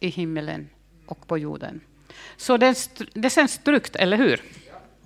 i 0.00 0.08
himmelen 0.08 0.68
och 1.06 1.26
på 1.26 1.38
jorden. 1.38 1.80
Så 2.36 2.56
det, 2.56 2.90
det 3.14 3.30
känns 3.30 3.58
tryggt, 3.58 3.96
eller 3.96 4.16
hur? 4.16 4.40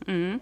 Mm. 0.07 0.41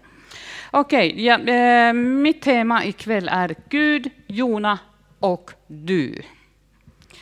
Okej, 0.71 1.11
okay, 1.11 1.23
ja, 1.23 1.39
eh, 1.39 1.93
mitt 1.93 2.41
tema 2.41 2.85
ikväll 2.85 3.29
är 3.31 3.55
Gud, 3.69 4.09
Jona 4.27 4.79
och 5.19 5.51
du. 5.67 6.21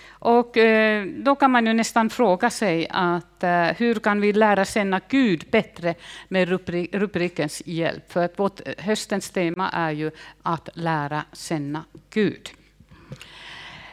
Och 0.10 0.58
eh, 0.58 1.06
då 1.06 1.36
kan 1.36 1.52
man 1.52 1.66
ju 1.66 1.74
nästan 1.74 2.10
fråga 2.10 2.50
sig 2.50 2.88
att 2.90 3.44
eh, 3.44 3.64
hur 3.64 3.96
kan 3.96 4.22
vi 4.22 4.34
lära 4.34 4.66
känna 4.66 5.02
Gud 5.08 5.46
bättre 5.52 5.96
med 6.28 6.50
rubrikens 6.92 7.62
hjälp? 7.66 8.12
För 8.12 8.26
att 8.26 8.40
vårt 8.40 8.68
eh, 8.68 8.74
höstens 8.78 9.30
tema 9.30 9.70
är 9.70 9.92
ju 9.92 10.12
att 10.42 10.70
lära 10.74 11.24
känna 11.34 11.84
Gud. 12.10 12.50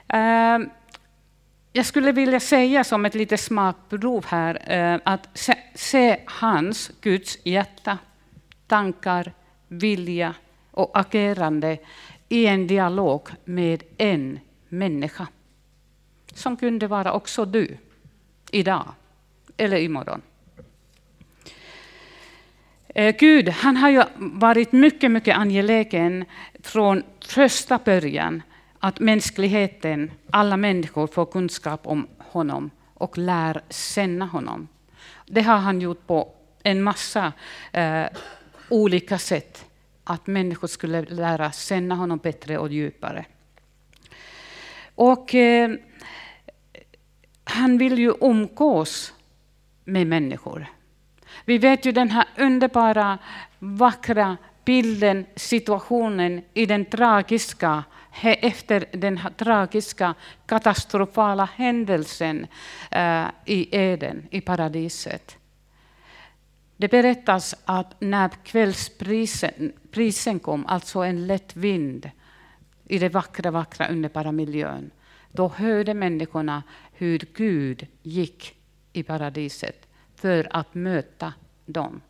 Eh, 0.08 0.58
jag 1.72 1.86
skulle 1.86 2.12
vilja 2.12 2.40
säga 2.40 2.84
som 2.84 3.04
ett 3.04 3.14
litet 3.14 3.40
smakprov 3.40 4.26
här 4.26 4.72
eh, 4.72 5.00
att 5.04 5.28
se, 5.34 5.54
se 5.74 6.20
hans, 6.26 6.90
Guds 7.00 7.38
hjärta, 7.44 7.98
tankar, 8.66 9.32
vilja 9.68 10.34
och 10.70 10.98
agerande 10.98 11.78
i 12.28 12.46
en 12.46 12.66
dialog 12.66 13.28
med 13.44 13.82
en 13.98 14.40
människa 14.68 15.26
som 16.34 16.56
kunde 16.56 16.86
vara 16.86 17.12
också 17.12 17.44
du, 17.44 17.76
idag 18.50 18.94
eller 19.56 19.76
imorgon. 19.76 20.22
Eh, 22.88 23.16
Gud 23.18 23.48
han 23.48 23.76
har 23.76 23.90
ju 23.90 24.02
varit 24.16 24.72
mycket, 24.72 25.10
mycket 25.10 25.36
angelägen 25.36 26.24
från 26.62 27.02
första 27.20 27.78
början 27.84 28.42
att 28.78 29.00
mänskligheten, 29.00 30.10
alla 30.30 30.56
människor, 30.56 31.06
får 31.06 31.26
kunskap 31.26 31.86
om 31.86 32.06
honom 32.18 32.70
och 32.94 33.18
lär 33.18 33.60
känna 33.70 34.26
honom. 34.26 34.68
Det 35.26 35.42
har 35.42 35.56
han 35.56 35.80
gjort 35.80 36.06
på 36.06 36.34
en 36.62 36.82
massa 36.82 37.32
eh, 37.72 38.06
olika 38.68 39.18
sätt, 39.18 39.64
att 40.04 40.26
människor 40.26 40.68
skulle 40.68 41.02
lära 41.02 41.52
känna 41.52 41.94
honom 41.94 42.18
bättre 42.18 42.58
och 42.58 42.72
djupare. 42.72 43.24
Och 44.94 45.34
eh, 45.34 45.70
han 47.44 47.78
vill 47.78 47.98
ju 47.98 48.14
umgås 48.20 49.14
med 49.84 50.06
människor. 50.06 50.66
Vi 51.44 51.58
vet 51.58 51.84
ju 51.84 51.92
den 51.92 52.10
här 52.10 52.24
underbara, 52.38 53.18
vackra 53.58 54.36
bilden, 54.64 55.26
situationen 55.36 56.42
i 56.54 56.66
den 56.66 56.84
tragiska, 56.84 57.84
efter 58.22 58.84
den 58.92 59.20
tragiska, 59.36 60.14
katastrofala 60.46 61.48
händelsen 61.54 62.46
uh, 62.96 63.26
i 63.44 63.76
Eden, 63.76 64.26
i 64.30 64.40
paradiset. 64.40 65.36
Det 66.76 66.88
berättas 66.88 67.54
att 67.64 68.00
när 68.00 68.28
kvällsprisen 68.28 70.38
kom, 70.38 70.66
alltså 70.66 70.98
en 70.98 71.26
lätt 71.26 71.56
vind 71.56 72.10
i 72.88 72.98
den 72.98 73.12
vackra, 73.12 73.50
vackra, 73.50 73.88
underbara 73.88 74.32
miljön, 74.32 74.90
då 75.32 75.48
hörde 75.48 75.94
människorna 75.94 76.62
hur 76.92 77.18
Gud 77.34 77.86
gick 78.02 78.56
i 78.92 79.02
paradiset 79.02 79.88
för 80.16 80.48
att 80.50 80.74
möta 80.74 81.32
dem. 81.66 82.00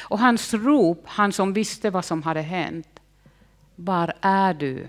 Och 0.00 0.18
hans 0.18 0.54
rop, 0.54 1.02
han 1.06 1.32
som 1.32 1.52
visste 1.52 1.90
vad 1.90 2.04
som 2.04 2.22
hade 2.22 2.40
hänt, 2.40 3.00
var 3.74 4.12
är 4.20 4.54
du? 4.54 4.88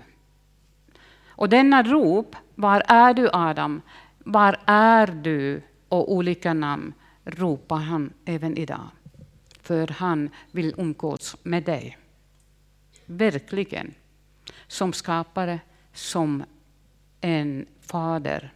Och 1.40 1.48
denna 1.48 1.82
rop, 1.82 2.36
var 2.54 2.82
är 2.88 3.14
du 3.14 3.30
Adam? 3.32 3.82
Var 4.18 4.60
är 4.66 5.06
du? 5.06 5.62
Och 5.88 6.12
olika 6.12 6.54
namn 6.54 6.92
ropar 7.24 7.76
han 7.76 8.12
även 8.24 8.56
idag. 8.56 8.88
För 9.62 9.88
han 9.88 10.30
vill 10.50 10.74
umgås 10.78 11.36
med 11.42 11.62
dig. 11.62 11.98
Verkligen. 13.06 13.94
Som 14.66 14.92
skapare, 14.92 15.60
som 15.92 16.44
en 17.20 17.66
fader. 17.80 18.52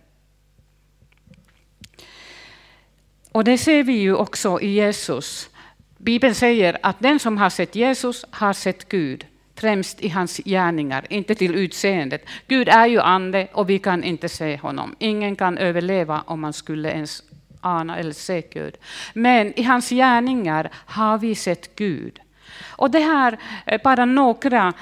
Och 3.32 3.44
det 3.44 3.58
ser 3.58 3.82
vi 3.82 3.92
ju 3.92 4.14
också 4.14 4.60
i 4.60 4.68
Jesus. 4.68 5.50
Bibeln 5.98 6.34
säger 6.34 6.78
att 6.82 7.00
den 7.00 7.18
som 7.18 7.38
har 7.38 7.50
sett 7.50 7.74
Jesus 7.74 8.24
har 8.30 8.52
sett 8.52 8.88
Gud, 8.88 9.26
främst 9.56 10.00
i 10.00 10.08
hans 10.08 10.36
gärningar, 10.44 11.06
inte 11.10 11.34
till 11.34 11.54
utseendet. 11.54 12.24
Gud 12.46 12.68
är 12.68 12.86
ju 12.86 13.00
ande 13.00 13.48
och 13.52 13.70
vi 13.70 13.78
kan 13.78 14.04
inte 14.04 14.28
se 14.28 14.56
honom. 14.56 14.96
Ingen 14.98 15.36
kan 15.36 15.58
överleva 15.58 16.22
om 16.26 16.40
man 16.40 16.52
skulle 16.52 16.90
ens 16.90 17.22
ana 17.60 17.98
eller 17.98 18.12
se 18.12 18.42
Gud. 18.52 18.76
Men 19.14 19.58
i 19.60 19.62
hans 19.62 19.90
gärningar 19.90 20.70
har 20.74 21.18
vi 21.18 21.34
sett 21.34 21.76
Gud. 21.76 22.20
Och 22.62 22.90
det 22.90 23.00
här 23.00 23.38
är 23.64 23.78
bara 23.78 24.04
några 24.04 24.72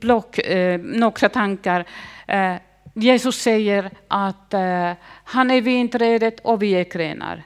block, 0.00 0.38
eh, 0.38 0.80
några 0.80 1.28
tankar. 1.28 1.84
Eh, 2.28 2.54
Jesus 2.94 3.36
säger 3.36 3.90
att 4.08 4.54
han 5.24 5.50
är 5.50 5.60
vinträdet 5.60 6.40
och 6.40 6.62
vi 6.62 6.72
är 6.72 6.84
grenar 6.84 7.44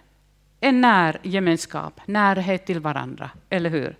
en 0.65 0.81
när 0.81 1.21
gemenskap, 1.23 2.01
närhet 2.07 2.67
till 2.67 2.81
varandra, 2.81 3.31
eller 3.51 3.71
hur? 3.71 3.97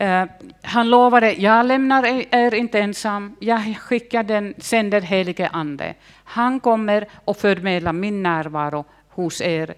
Eh, 0.00 0.24
han 0.62 0.90
lovade, 0.90 1.32
jag 1.32 1.66
lämnar 1.66 2.04
er 2.34 2.54
inte 2.54 2.78
ensam, 2.78 3.36
jag 3.40 3.76
skickar 3.78 4.22
den, 4.22 4.54
sänder 4.58 5.00
helige 5.00 5.48
ande. 5.48 5.94
Han 6.24 6.60
kommer 6.60 7.08
och 7.24 7.36
förmedlar 7.36 7.92
min 7.92 8.22
närvaro 8.22 8.84
hos 9.08 9.40
er 9.40 9.74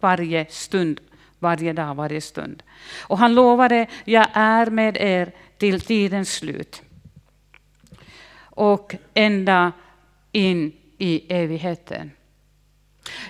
varje 0.00 0.46
stund, 0.48 1.00
varje 1.38 1.72
dag, 1.72 1.94
varje 1.94 2.20
stund. 2.20 2.62
Och 3.00 3.18
han 3.18 3.34
lovade, 3.34 3.86
jag 4.04 4.26
är 4.32 4.66
med 4.66 4.96
er 4.96 5.32
till 5.58 5.80
tidens 5.80 6.32
slut. 6.32 6.82
Och 8.42 8.94
ända 9.14 9.72
in 10.32 10.72
i 10.98 11.24
evigheten. 11.28 12.10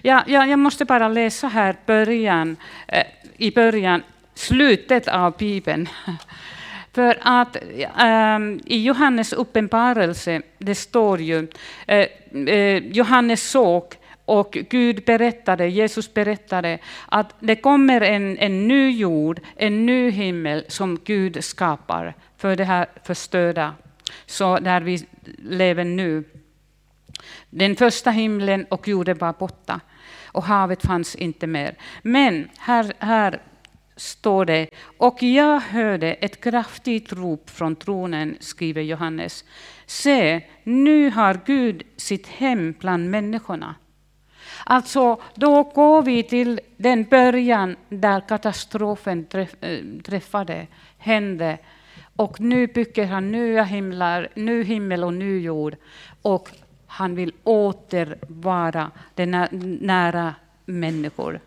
Ja, 0.03 0.25
ja, 0.27 0.47
jag 0.47 0.59
måste 0.59 0.85
bara 0.85 1.09
läsa 1.09 1.49
här 1.49 1.77
början, 1.87 2.57
eh, 2.89 3.07
i 3.37 3.51
början, 3.51 4.03
slutet 4.35 5.09
av 5.09 5.37
Bibeln. 5.37 5.89
För 6.93 7.19
att 7.21 7.57
um, 8.37 8.61
i 8.67 8.83
Johannes 8.83 9.33
uppenbarelse, 9.33 10.43
det 10.59 10.75
står 10.75 11.21
ju, 11.21 11.49
eh, 11.87 12.07
eh, 12.47 12.77
Johannes 12.77 13.51
såg 13.51 13.95
och 14.25 14.53
Gud 14.71 15.05
berättade, 15.05 15.69
Jesus 15.69 16.15
berättade 16.15 16.79
att 17.09 17.35
det 17.41 17.57
kommer 17.57 18.01
en, 18.01 18.39
en 18.39 18.69
ny 18.69 18.91
jord, 18.91 19.41
en 19.57 19.87
ny 19.87 20.11
himmel 20.11 20.65
som 20.69 20.99
Gud 21.05 21.45
skapar 21.45 22.15
för 22.37 22.57
det 22.57 22.65
här 22.65 22.87
förstörda, 23.05 23.75
så 24.27 24.59
där 24.59 24.81
vi 24.81 25.07
lever 25.39 25.85
nu. 25.85 26.25
Den 27.51 27.77
första 27.77 28.11
himlen 28.11 28.65
och 28.65 28.89
jorden 28.89 29.19
var 29.19 29.33
borta 29.33 29.81
och 30.25 30.45
havet 30.45 30.83
fanns 30.83 31.15
inte 31.15 31.47
mer. 31.47 31.75
Men 32.03 32.49
här, 32.59 32.93
här 32.99 33.41
står 34.01 34.45
det, 34.45 34.69
och 34.99 35.23
jag 35.23 35.61
hörde 35.61 36.13
ett 36.13 36.41
kraftigt 36.41 37.13
rop 37.13 37.51
från 37.51 37.77
tronen, 37.77 38.37
skriver 38.41 38.83
Johannes. 38.83 39.45
Se, 39.87 40.41
nu 40.65 41.11
har 41.11 41.41
Gud 41.47 41.83
sitt 41.97 42.27
hem 42.27 42.75
bland 42.79 43.11
människorna. 43.11 43.75
Alltså, 44.65 45.21
då 45.35 45.63
går 45.63 46.03
vi 46.03 46.23
till 46.23 46.61
den 46.77 47.05
början 47.05 47.77
där 47.89 48.21
katastrofen 48.29 49.27
eh, 49.33 49.79
träffade, 50.05 50.67
hände. 50.99 51.59
Och 52.17 52.41
nu 52.41 52.67
bygger 52.67 53.07
han 53.07 53.33
nya 53.33 53.65
himlar, 53.65 54.29
ny 54.35 54.63
himmel 54.63 55.05
och 55.05 55.15
ny 55.15 55.41
jord. 55.41 55.77
Och 56.23 56.51
han 56.87 57.15
vill 57.15 57.33
åter 57.45 58.19
vara 58.29 58.91
nära 59.81 60.35
människor. 60.65 61.41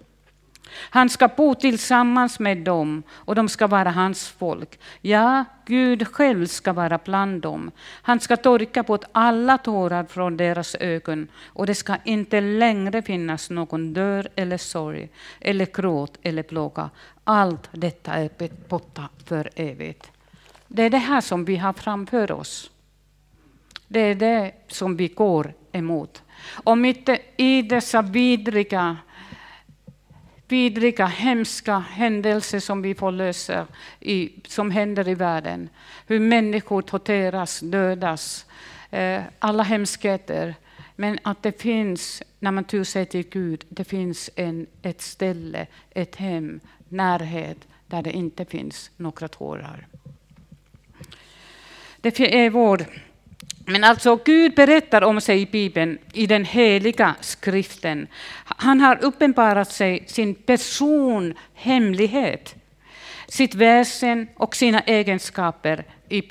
Han 0.69 1.09
ska 1.09 1.27
bo 1.27 1.55
tillsammans 1.55 2.39
med 2.39 2.57
dem 2.57 3.03
och 3.11 3.35
de 3.35 3.49
ska 3.49 3.67
vara 3.67 3.91
hans 3.91 4.27
folk. 4.27 4.79
Ja, 5.01 5.45
Gud 5.65 6.07
själv 6.07 6.45
ska 6.45 6.73
vara 6.73 6.99
bland 7.05 7.41
dem. 7.41 7.71
Han 8.01 8.19
ska 8.19 8.37
torka 8.37 8.83
bort 8.83 9.03
alla 9.11 9.57
tårar 9.57 10.03
från 10.03 10.37
deras 10.37 10.75
ögon 10.75 11.27
och 11.45 11.65
det 11.65 11.75
ska 11.75 11.95
inte 12.03 12.41
längre 12.41 13.01
finnas 13.01 13.49
någon 13.49 13.93
dörr 13.93 14.27
eller 14.35 14.57
sorg 14.57 15.09
eller 15.39 15.65
gråt 15.65 16.17
eller 16.21 16.43
plåga. 16.43 16.89
Allt 17.23 17.69
detta 17.71 18.13
är 18.13 18.29
borta 18.69 19.09
för 19.25 19.49
evigt. 19.55 20.11
Det 20.67 20.83
är 20.83 20.89
det 20.89 20.97
här 20.97 21.21
som 21.21 21.45
vi 21.45 21.55
har 21.55 21.73
framför 21.73 22.31
oss. 22.31 22.71
Det 23.87 23.99
är 23.99 24.15
det 24.15 24.51
som 24.67 24.97
vi 24.97 25.07
går 25.07 25.53
emot. 25.71 26.23
Och 26.63 26.77
mitt 26.77 27.09
i 27.37 27.61
dessa 27.61 28.01
vidriga, 28.01 28.97
vidriga, 30.53 31.05
hemska 31.05 31.79
händelser 31.79 32.59
som 32.59 32.81
vi 32.81 32.95
får 32.95 33.11
lösa, 33.11 33.67
i, 33.99 34.31
som 34.47 34.71
händer 34.71 35.07
i 35.07 35.15
världen, 35.15 35.69
hur 36.07 36.19
människor 36.19 36.81
torteras, 36.81 37.59
dödas, 37.59 38.45
eh, 38.91 39.21
alla 39.39 39.63
hemskheter, 39.63 40.55
Men 40.95 41.19
att 41.23 41.43
det 41.43 41.61
finns, 41.61 42.23
när 42.39 42.51
man 42.51 42.63
tur 42.63 42.83
sig 42.83 43.05
till 43.05 43.29
Gud, 43.29 43.65
det 43.69 43.83
finns 43.83 44.29
en, 44.35 44.67
ett 44.81 45.01
ställe, 45.01 45.67
ett 45.91 46.15
hem, 46.15 46.59
närhet, 46.89 47.57
där 47.87 48.01
det 48.01 48.11
inte 48.11 48.45
finns 48.45 48.91
några 48.97 49.27
tårar. 49.27 49.87
Det 52.01 52.19
är 52.19 52.49
vår 52.49 52.85
men 53.65 53.83
alltså 53.83 54.15
Gud 54.15 54.55
berättar 54.55 55.01
om 55.01 55.21
sig 55.21 55.41
i 55.41 55.45
Bibeln, 55.45 55.97
i 56.13 56.27
den 56.27 56.45
heliga 56.45 57.15
skriften. 57.21 58.07
Han 58.45 58.81
har 58.81 59.03
uppenbarat 59.03 59.71
sig 59.71 60.03
sin 60.07 60.35
person, 60.35 61.33
hemlighet, 61.53 62.55
sitt 63.27 63.55
väsen 63.55 64.27
och 64.35 64.55
sina 64.55 64.79
egenskaper 64.79 65.85
i 66.09 66.23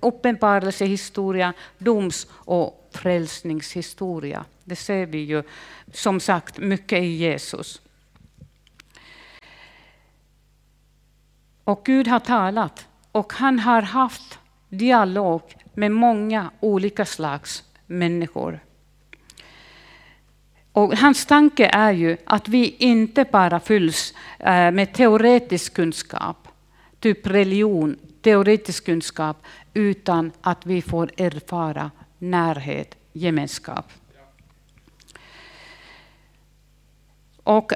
uppenbarelsehistoria, 0.00 1.52
doms 1.78 2.26
och 2.30 2.90
frälsningshistoria. 2.94 4.44
Det 4.64 4.76
ser 4.76 5.06
vi 5.06 5.18
ju 5.18 5.42
som 5.92 6.20
sagt 6.20 6.58
mycket 6.58 7.02
i 7.02 7.06
Jesus. 7.06 7.80
Och 11.64 11.84
Gud 11.84 12.08
har 12.08 12.20
talat 12.20 12.86
och 13.12 13.32
han 13.32 13.58
har 13.58 13.82
haft 13.82 14.38
dialog 14.78 15.42
med 15.74 15.92
många 15.92 16.50
olika 16.60 17.04
slags 17.04 17.64
människor. 17.86 18.60
Och 20.72 20.96
hans 20.96 21.26
tanke 21.26 21.70
är 21.72 21.92
ju 21.92 22.16
att 22.24 22.48
vi 22.48 22.76
inte 22.78 23.24
bara 23.32 23.60
fylls 23.60 24.14
eh, 24.38 24.70
med 24.70 24.92
teoretisk 24.92 25.74
kunskap, 25.74 26.48
typ 27.00 27.26
religion, 27.26 27.96
teoretisk 28.22 28.84
kunskap, 28.84 29.36
utan 29.74 30.32
att 30.40 30.66
vi 30.66 30.82
får 30.82 31.10
erfara 31.16 31.90
närhet, 32.18 32.96
gemenskap. 33.12 33.92
Och, 37.42 37.72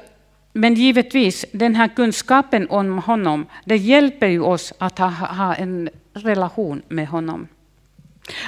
men 0.53 0.73
givetvis, 0.73 1.45
den 1.51 1.75
här 1.75 1.87
kunskapen 1.87 2.69
om 2.69 2.97
honom, 2.97 3.45
det 3.65 3.77
hjälper 3.77 4.27
ju 4.27 4.41
oss 4.41 4.73
att 4.77 4.99
ha, 4.99 5.07
ha 5.07 5.55
en 5.55 5.89
relation 6.13 6.81
med 6.87 7.07
honom. 7.07 7.47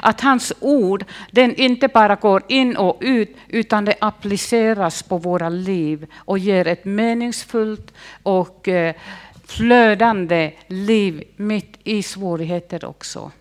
Att 0.02 0.22
hans 0.22 0.54
ord 0.60 1.06
den 1.32 1.56
inte 1.56 1.88
bara 1.88 2.16
går 2.16 2.44
in 2.48 2.78
och 2.78 2.98
ut, 3.02 3.36
utan 3.48 3.86
det 3.86 3.96
appliceras 4.02 5.04
på 5.04 5.18
våra 5.18 5.50
liv 5.50 6.08
och 6.16 6.40
ger 6.40 6.68
ett 6.68 6.86
meningsfullt 6.86 7.94
och 8.24 8.68
eh, 8.68 8.96
flödande 9.46 10.52
liv 10.68 11.24
mitt 11.36 11.78
i 11.84 12.04
svårigheter 12.04 12.86
också. 12.86 13.32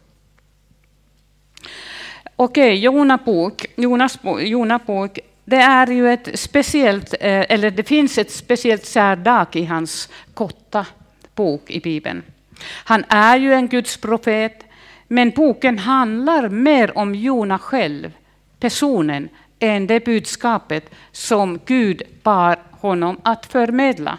Okej, 2.37 2.75
Jona 2.75 3.17
bok, 3.17 3.67
Jonas 3.77 4.19
Jona 4.41 4.79
bok, 4.79 5.19
det 5.45 5.57
är 5.57 5.87
ju 5.87 6.13
ett 6.13 6.39
speciellt, 6.39 7.15
eh, 7.21 7.45
eller 7.49 7.71
det 7.71 7.83
finns 7.83 8.19
ett 8.19 8.33
speciellt 8.33 8.85
särdag 8.85 9.47
i 9.53 9.65
hans 9.65 10.09
korta 10.35 10.87
bok 11.35 11.71
i 11.71 11.81
Bibeln. 11.81 12.23
Han 12.65 13.05
är 13.09 13.37
ju 13.37 13.53
en 13.53 13.69
Guds 13.69 13.97
profet, 13.97 14.65
men 15.09 15.31
boken 15.31 15.79
handlar 15.79 16.49
mer 16.49 16.99
om 16.99 17.15
Jona 17.15 17.59
själv, 17.59 18.13
personen, 18.61 19.29
än 19.59 19.87
det 19.87 20.05
budskapet 20.05 20.91
som 21.13 21.61
Gud 21.67 22.03
bar 22.23 22.59
honom 22.71 23.21
att 23.23 23.47
förmedla. 23.47 24.19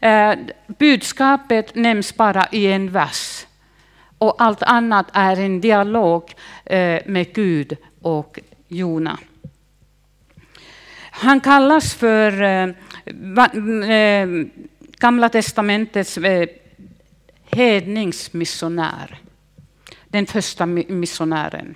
Eh, 0.00 0.32
budskapet 0.66 1.74
nämns 1.74 2.16
bara 2.16 2.46
i 2.50 2.66
en 2.66 2.90
vers 2.90 3.46
och 4.18 4.34
allt 4.38 4.62
annat 4.62 5.06
är 5.12 5.40
en 5.40 5.60
dialog 5.60 6.34
eh, 6.64 7.00
med 7.06 7.34
Gud 7.34 7.76
och 8.02 8.38
Jona. 8.68 9.18
Han 11.10 11.40
kallas 11.40 11.94
för 11.94 12.42
eh, 12.42 12.68
eh 13.90 14.28
Gamla 14.98 15.28
testamentets 15.28 16.18
eh, 16.18 16.48
hedningsmissionär 17.56 19.20
den 20.14 20.26
första 20.26 20.66
missionären. 20.66 21.74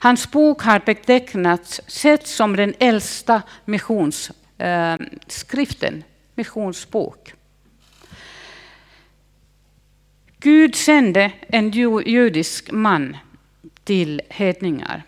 Hans 0.00 0.30
bok 0.30 0.62
har 0.62 0.82
betecknats 0.86 1.80
sett 1.86 2.26
som 2.26 2.56
den 2.56 2.74
äldsta 2.78 3.42
missionsskriften, 3.64 5.94
eh, 5.94 6.02
missionsbok. 6.34 7.34
Gud 10.38 10.74
sände 10.74 11.32
en 11.48 11.70
judisk 12.06 12.72
man 12.72 13.16
till 13.84 14.22
hedningar. 14.28 15.02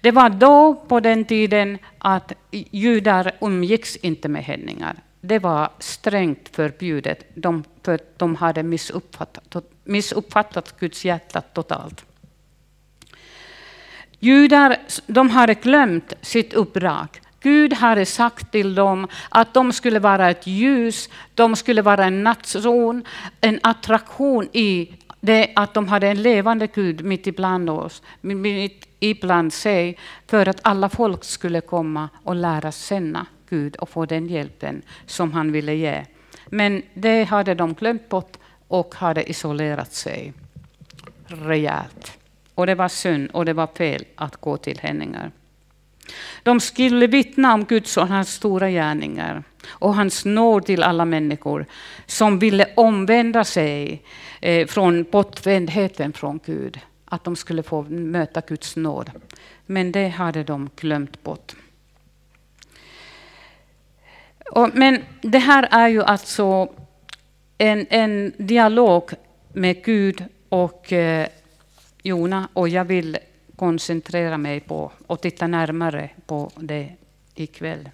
Det 0.00 0.10
var 0.10 0.30
då 0.30 0.74
på 0.74 1.00
den 1.00 1.24
tiden 1.24 1.78
att 1.98 2.32
judar 2.50 3.32
umgicks 3.40 3.96
inte 3.96 4.28
med 4.28 4.44
hedningar. 4.44 4.96
Det 5.26 5.38
var 5.38 5.70
strängt 5.78 6.48
förbjudet, 6.52 7.26
de, 7.34 7.64
för 7.82 8.00
de 8.16 8.34
hade 8.34 8.62
missuppfattat, 8.62 9.64
missuppfattat 9.84 10.80
Guds 10.80 11.04
hjärta 11.04 11.40
totalt. 11.40 12.04
Judar 14.18 14.76
de 15.06 15.30
hade 15.30 15.54
glömt 15.54 16.12
sitt 16.20 16.54
uppdrag. 16.54 17.08
Gud 17.40 17.72
hade 17.72 18.06
sagt 18.06 18.52
till 18.52 18.74
dem 18.74 19.08
att 19.28 19.54
de 19.54 19.72
skulle 19.72 19.98
vara 19.98 20.30
ett 20.30 20.46
ljus, 20.46 21.08
de 21.34 21.56
skulle 21.56 21.82
vara 21.82 22.04
en 22.04 22.24
nation, 22.24 23.04
en 23.40 23.60
attraktion 23.62 24.48
i 24.52 24.94
det 25.20 25.52
att 25.56 25.74
de 25.74 25.88
hade 25.88 26.08
en 26.08 26.22
levande 26.22 26.66
Gud 26.66 27.04
mitt 27.04 27.26
ibland 27.26 27.70
oss, 27.70 28.02
mitt 28.20 28.88
ibland 29.00 29.52
sig, 29.52 29.98
för 30.26 30.48
att 30.48 30.60
alla 30.62 30.88
folk 30.88 31.24
skulle 31.24 31.60
komma 31.60 32.08
och 32.24 32.34
lära 32.34 32.72
känna 32.72 33.26
Gud 33.48 33.76
och 33.76 33.88
få 33.88 34.06
den 34.06 34.26
hjälpen 34.26 34.82
som 35.06 35.32
han 35.32 35.52
ville 35.52 35.74
ge. 35.74 36.04
Men 36.46 36.82
det 36.94 37.24
hade 37.24 37.54
de 37.54 37.74
glömt 37.74 38.08
bort 38.08 38.36
och 38.68 38.94
hade 38.94 39.30
isolerat 39.30 39.92
sig 39.92 40.32
rejält. 41.26 42.18
Och 42.54 42.66
det 42.66 42.74
var 42.74 42.88
synd 42.88 43.30
och 43.30 43.44
det 43.44 43.52
var 43.52 43.66
fel 43.66 44.04
att 44.14 44.36
gå 44.36 44.56
till 44.56 44.78
Henningar. 44.78 45.30
De 46.42 46.60
skulle 46.60 47.06
vittna 47.06 47.54
om 47.54 47.64
Guds 47.64 47.96
och 47.96 48.08
hans 48.08 48.32
stora 48.32 48.70
gärningar 48.70 49.42
och 49.68 49.94
hans 49.94 50.24
nåd 50.24 50.66
till 50.66 50.82
alla 50.82 51.04
människor 51.04 51.66
som 52.06 52.38
ville 52.38 52.68
omvända 52.76 53.44
sig 53.44 54.02
eh, 54.40 54.66
från 54.66 55.04
bortvändheten 55.10 56.12
från 56.12 56.40
Gud. 56.46 56.80
Att 57.04 57.24
de 57.24 57.36
skulle 57.36 57.62
få 57.62 57.82
möta 57.82 58.40
Guds 58.40 58.76
nåd. 58.76 59.10
Men 59.66 59.92
det 59.92 60.08
hade 60.08 60.44
de 60.44 60.70
glömt 60.76 61.22
bort. 61.22 61.54
Men 64.72 65.02
det 65.22 65.38
här 65.38 65.68
är 65.70 65.88
ju 65.88 66.02
alltså 66.02 66.68
en, 67.58 67.86
en 67.90 68.32
dialog 68.38 69.10
med 69.52 69.84
Gud 69.84 70.24
och 70.48 70.92
eh, 70.92 71.26
Jona 72.02 72.48
och 72.52 72.68
jag 72.68 72.84
vill 72.84 73.18
koncentrera 73.56 74.38
mig 74.38 74.60
på 74.60 74.92
och 75.06 75.20
titta 75.20 75.46
närmare 75.46 76.10
på 76.26 76.50
det 76.56 76.92
ikväll. 77.34 77.90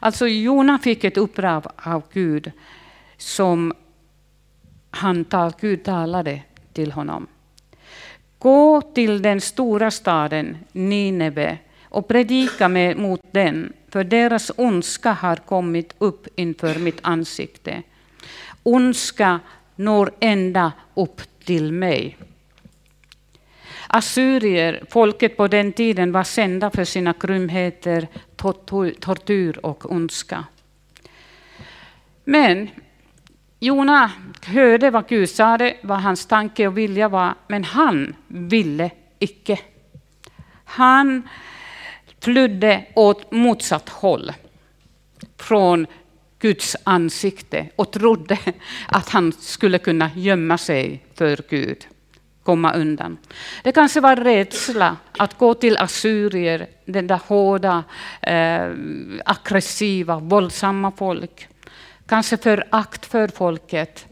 Alltså 0.00 0.28
Jona 0.28 0.78
fick 0.78 1.04
ett 1.04 1.16
uppdrag 1.16 1.64
av 1.76 2.02
Gud 2.12 2.52
som 3.16 3.72
han 4.90 5.24
tal, 5.24 5.52
Gud 5.60 5.84
talade 5.84 6.42
till 6.72 6.92
honom. 6.92 7.26
Gå 8.38 8.80
till 8.80 9.22
den 9.22 9.40
stora 9.40 9.90
staden 9.90 10.56
Nineve 10.72 11.58
och 11.82 12.08
predika 12.08 12.68
med, 12.68 12.96
mot 12.96 13.20
den, 13.30 13.72
för 13.92 14.04
deras 14.04 14.52
ondska 14.56 15.12
har 15.12 15.36
kommit 15.36 15.94
upp 15.98 16.26
inför 16.36 16.78
mitt 16.78 16.98
ansikte 17.02 17.82
ondska 18.62 19.40
når 19.76 20.10
ända 20.20 20.72
upp 20.94 21.22
till 21.44 21.72
mig. 21.72 22.16
Assyrier, 23.86 24.84
folket 24.90 25.36
på 25.36 25.48
den 25.48 25.72
tiden, 25.72 26.12
var 26.12 26.24
kända 26.24 26.70
för 26.70 26.84
sina 26.84 27.14
grymheter, 27.20 28.08
tortyr 29.00 29.58
och 29.62 29.92
ondska. 29.92 30.44
Men 32.24 32.68
Jona 33.58 34.10
hörde 34.46 34.90
vad 34.90 35.08
Gud 35.08 35.30
sa, 35.30 35.58
vad 35.82 36.00
hans 36.00 36.26
tanke 36.26 36.66
och 36.66 36.78
vilja 36.78 37.08
var, 37.08 37.34
men 37.48 37.64
han 37.64 38.14
ville 38.26 38.90
icke. 39.18 39.58
Han 40.64 41.28
flydde 42.22 42.84
åt 42.94 43.32
motsatt 43.32 43.88
håll 43.88 44.32
från 45.36 45.86
Guds 46.38 46.76
ansikte 46.84 47.68
och 47.76 47.92
trodde 47.92 48.38
att 48.88 49.08
han 49.08 49.32
skulle 49.32 49.78
kunna 49.78 50.10
gömma 50.16 50.58
sig 50.58 51.04
för 51.14 51.40
Gud, 51.48 51.86
komma 52.42 52.72
undan. 52.74 53.18
Det 53.64 53.72
kanske 53.72 54.00
var 54.00 54.16
rädsla 54.16 54.96
att 55.18 55.38
gå 55.38 55.54
till 55.54 55.76
assyrier, 55.76 56.66
den 56.84 57.06
där 57.06 57.20
hårda, 57.26 57.84
eh, 58.22 58.70
aggressiva, 59.24 60.18
våldsamma 60.18 60.90
folk. 60.90 61.48
Kanske 62.06 62.36
förakt 62.36 63.06
för 63.06 63.28
folket 63.28 64.06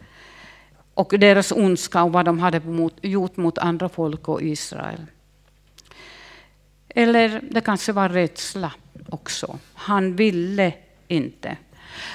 och 0.95 1.19
deras 1.19 1.53
ondska 1.53 2.03
och 2.03 2.13
vad 2.13 2.25
de 2.25 2.39
hade 2.39 2.61
gjort 3.03 3.37
mot 3.37 3.59
andra 3.59 3.89
folk 3.89 4.29
och 4.29 4.43
Israel. 4.43 5.07
Eller 6.95 7.41
det 7.43 7.61
kanske 7.61 7.93
var 7.93 8.09
rädsla 8.09 8.73
också. 9.09 9.59
Han 9.75 10.17
ville 10.17 10.73
inte. 11.09 11.57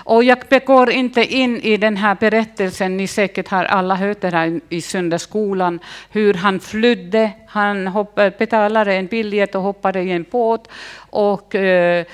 Och 0.03 0.23
jag 0.23 0.37
går 0.65 0.89
inte 0.89 1.23
in 1.23 1.57
i 1.57 1.77
den 1.77 1.97
här 1.97 2.15
berättelsen, 2.15 2.97
ni 2.97 3.07
säkert 3.07 3.47
har 3.47 3.65
alla 3.65 3.95
hört 3.95 4.21
det 4.21 4.29
här 4.29 4.59
i 4.69 4.81
söndagsskolan, 4.81 5.79
hur 6.09 6.33
han 6.33 6.59
flydde, 6.59 7.31
han 7.47 7.87
hoppade, 7.87 8.31
betalade 8.37 8.93
en 8.93 9.07
biljett 9.07 9.55
och 9.55 9.61
hoppade 9.61 10.01
i 10.01 10.11
en 10.11 10.25
båt. 10.31 10.67
Och 11.09 11.55
eh, 11.55 12.05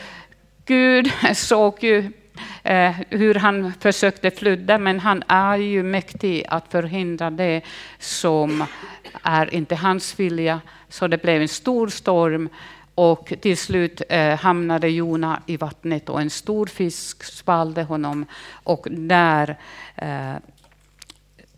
Gud 0.66 1.12
såg 1.36 1.84
ju 1.84 2.12
eh, 2.64 2.96
hur 3.10 3.36
han 3.36 3.74
försökte 3.80 4.32
flydda, 4.32 4.78
men 4.78 5.00
han 5.00 5.24
är 5.28 5.58
ju 5.58 5.84
mäktig 5.84 6.46
att 6.48 6.72
förhindra 6.72 7.30
det 7.30 7.62
som 8.00 8.66
är 9.24 9.54
inte 9.54 9.76
hans 9.76 10.20
vilja. 10.20 10.62
Så 10.90 11.08
det 11.08 11.22
blev 11.22 11.42
en 11.42 11.48
stor 11.48 11.88
storm 11.88 12.50
och 12.96 13.34
till 13.42 13.58
slut 13.58 14.02
eh, 14.10 14.40
hamnade 14.40 14.90
Jona 14.90 15.42
i 15.46 15.58
vattnet 15.58 16.10
och 16.10 16.22
en 16.22 16.30
stor 16.30 16.66
fisk 16.66 17.24
svalde 17.24 17.84
honom. 17.84 18.26
Och 18.64 18.88
där 18.90 19.58
eh, 19.96 20.36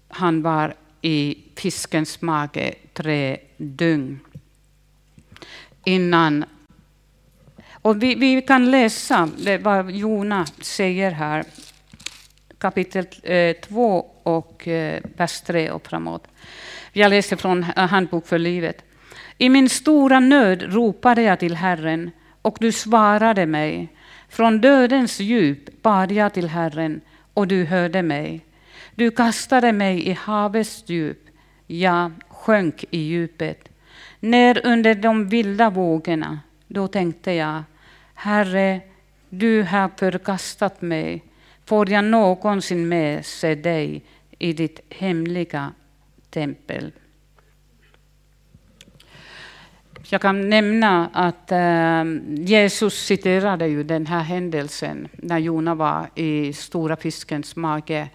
han 0.08 0.42
var 0.42 0.74
i 1.02 1.38
fiskens 1.56 2.22
mage 2.22 2.76
tre 2.94 3.38
dygn. 3.58 4.20
Innan 5.84 6.46
och 7.84 8.04
vi, 8.04 8.16
vi, 8.16 8.42
kan 8.42 8.72
läsa 8.72 9.30
vad 9.62 9.92
Jona 9.92 10.46
säger 10.62 11.12
här, 11.12 11.44
kapitel 12.58 13.06
2 13.06 13.98
eh, 13.98 14.06
och 14.24 14.68
eh, 14.68 15.02
vers 15.18 15.42
3 15.42 15.72
och 15.72 15.88
framåt. 15.88 16.28
Jag 16.94 17.10
läser 17.10 17.36
från 17.36 17.64
Handbok 17.64 18.28
för 18.28 18.40
livet. 18.40 18.84
I 19.38 19.50
min 19.50 19.70
stora 19.70 20.20
nöd 20.20 20.62
ropade 20.62 21.22
jag 21.22 21.40
till 21.40 21.56
Herren, 21.56 22.12
och 22.42 22.58
du 22.60 22.72
svarade 22.72 23.46
mig. 23.46 23.88
Från 24.30 24.62
dödens 24.62 25.20
djup 25.20 25.82
bad 25.82 26.12
jag 26.12 26.34
till 26.34 26.48
Herren, 26.48 27.02
och 27.34 27.48
du 27.48 27.66
hörde 27.66 28.04
mig. 28.04 28.46
Du 28.96 29.12
kastade 29.12 29.72
mig 29.72 30.08
i 30.08 30.14
havets 30.14 30.84
djup, 30.86 31.20
jag 31.68 32.12
sjönk 32.30 32.86
i 32.90 32.98
djupet. 33.00 33.70
Ner 34.20 34.62
under 34.64 34.96
de 34.96 35.30
vilda 35.30 35.70
vågorna, 35.70 36.40
då 36.68 36.88
tänkte 36.88 37.32
jag, 37.32 37.64
Herre, 38.24 38.82
du 39.30 39.64
har 39.64 39.90
förkastat 39.98 40.82
mig. 40.82 41.24
Får 41.66 41.90
jag 41.90 42.06
någonsin 42.06 42.88
med 42.88 43.26
se 43.26 43.56
dig 43.56 44.04
i 44.40 44.54
ditt 44.54 44.80
hemliga 44.90 45.72
tempel? 46.30 46.92
Jag 50.10 50.22
kan 50.22 50.50
nämna 50.50 51.10
att 51.14 51.52
ehm, 51.52 52.36
Jesus 52.36 53.06
citerade 53.06 53.68
ju 53.68 53.84
den 53.84 54.06
här 54.06 54.24
händelsen 54.24 55.08
när 55.12 55.40
Jona 55.40 55.76
var 55.76 56.10
i 56.16 56.54
stora 56.54 56.96
fiskens 56.96 57.56
mage 57.56 58.10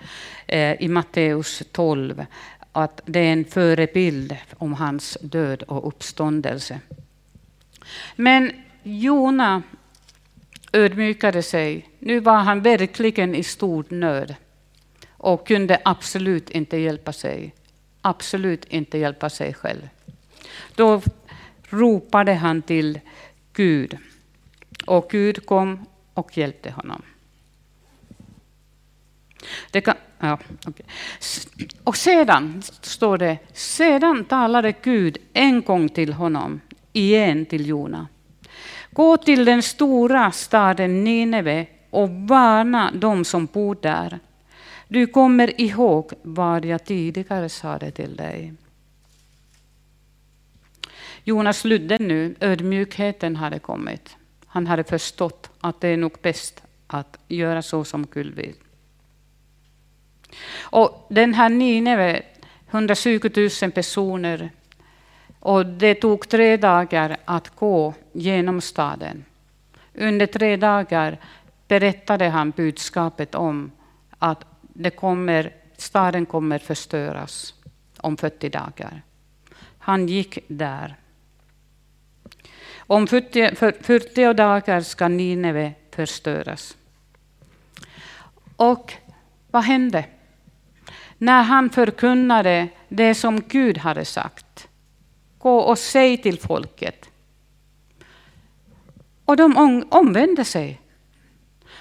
eh, 0.47 0.83
i 0.83 0.89
Matteus 0.89 1.63
12. 1.73 2.27
Att 2.73 3.01
det 3.05 3.21
är 3.21 3.33
en 3.33 3.45
förebild 3.45 4.37
om 4.57 4.75
hans 4.75 5.19
död 5.21 5.63
och 5.63 5.89
uppståndelse. 5.89 6.81
Men 8.17 8.53
Jona 8.83 9.63
ödmjukade 10.73 11.43
sig. 11.43 11.89
Nu 11.99 12.21
var 12.21 12.39
han 12.39 12.63
verkligen 12.63 13.35
i 13.35 13.43
stor 13.43 13.85
nöd 13.89 14.35
och 15.11 15.47
kunde 15.47 15.81
absolut 15.85 16.51
inte 16.51 16.77
hjälpa 16.77 17.13
sig. 17.13 17.55
Absolut 18.01 18.65
inte 18.65 18.99
hjälpa 18.99 19.31
sig 19.31 19.55
själv. 19.55 19.89
Då 20.75 21.03
ropade 21.69 22.35
han 22.35 22.63
till 22.63 23.01
Gud 23.53 23.99
och 24.87 25.11
Gud 25.11 25.47
kom 25.47 25.87
och 26.15 26.39
hjälpte 26.39 26.71
honom. 26.71 27.03
Det 29.71 29.81
kan, 29.81 29.95
ja, 30.19 30.39
okay. 30.67 30.87
Och 31.85 31.97
sedan 31.97 32.63
står 32.81 33.19
det, 33.19 33.39
sedan 33.53 34.25
talade 34.25 34.75
Gud 34.83 35.19
en 35.33 35.63
gång 35.63 35.89
till 35.89 36.13
honom, 36.13 36.61
igen 36.93 37.47
till 37.47 37.67
Jona. 37.67 38.07
Gå 38.99 39.17
till 39.17 39.45
den 39.45 39.63
stora 39.63 40.33
staden 40.33 41.05
Nineve 41.05 41.67
och 41.91 42.11
varna 42.11 42.91
dem 42.91 43.25
som 43.25 43.47
bor 43.47 43.79
där. 43.83 44.19
Du 44.89 45.07
kommer 45.07 45.61
ihåg 45.61 46.13
vad 46.23 46.65
jag 46.65 46.85
tidigare 46.85 47.49
sade 47.49 47.91
till 47.91 48.17
dig. 48.17 48.55
Jonas 51.25 51.65
lydde 51.65 51.99
nu, 51.99 52.35
ödmjukheten 52.41 53.37
hade 53.37 53.59
kommit. 53.59 54.17
Han 54.47 54.67
hade 54.67 54.85
förstått 54.85 55.51
att 55.61 55.81
det 55.81 55.89
är 55.89 55.97
nog 55.97 56.13
bäst 56.23 56.63
att 56.87 57.19
göra 57.29 57.63
så 57.63 57.85
som 57.85 58.07
Gud 58.11 58.35
vill. 58.35 58.55
Och 60.61 61.07
den 61.11 61.35
här 61.35 61.49
Nineve, 61.49 62.23
120 62.71 63.49
000 63.63 63.73
personer, 63.73 64.51
och 65.41 65.67
det 65.67 65.95
tog 65.95 66.29
tre 66.29 66.57
dagar 66.57 67.17
att 67.25 67.57
gå 67.57 67.95
genom 68.13 68.61
staden. 68.61 69.25
Under 69.95 70.27
tre 70.27 70.57
dagar 70.57 71.19
berättade 71.69 72.29
han 72.29 72.51
budskapet 72.51 73.35
om 73.35 73.71
att 74.19 74.45
det 74.61 74.91
kommer, 74.91 75.53
staden 75.77 76.27
kommer 76.27 76.59
förstöras 76.59 77.55
om 77.97 78.17
40 78.17 78.49
dagar. 78.49 79.03
Han 79.79 80.07
gick 80.07 80.39
där. 80.49 80.97
Om 82.77 83.07
40, 83.07 83.55
40 83.83 84.33
dagar 84.35 84.81
ska 84.81 85.09
Nineve 85.09 85.73
förstöras. 85.91 86.77
Och 88.57 88.95
vad 89.51 89.65
hände? 89.65 90.05
När 91.19 91.43
han 91.43 91.71
förkunnade 91.71 92.69
det 92.89 93.15
som 93.15 93.41
Gud 93.41 93.79
hade 93.79 94.05
sagt. 94.05 94.68
Gå 95.39 95.59
och 95.59 95.79
säg 95.79 96.17
till 96.17 96.39
folket. 96.39 97.09
Och 99.25 99.37
de 99.37 99.85
omvände 99.91 100.45
sig. 100.45 100.81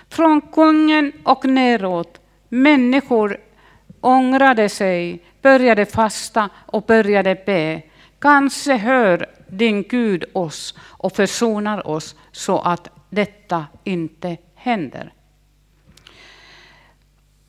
Från 0.10 0.42
kungen 0.42 1.14
och 1.24 1.46
neråt. 1.46 2.22
Människor 2.50 3.38
ångrade 4.02 4.70
sig, 4.70 5.24
började 5.42 5.86
fasta 5.86 6.50
och 6.66 6.84
började 6.84 7.36
be. 7.46 7.82
Kanske 8.20 8.74
hör 8.74 9.30
din 9.48 9.84
Gud 9.84 10.26
oss 10.34 10.76
och 10.80 11.16
försonar 11.16 11.88
oss 11.88 12.16
så 12.32 12.60
att 12.60 12.90
detta 13.10 13.66
inte 13.84 14.38
händer. 14.56 15.14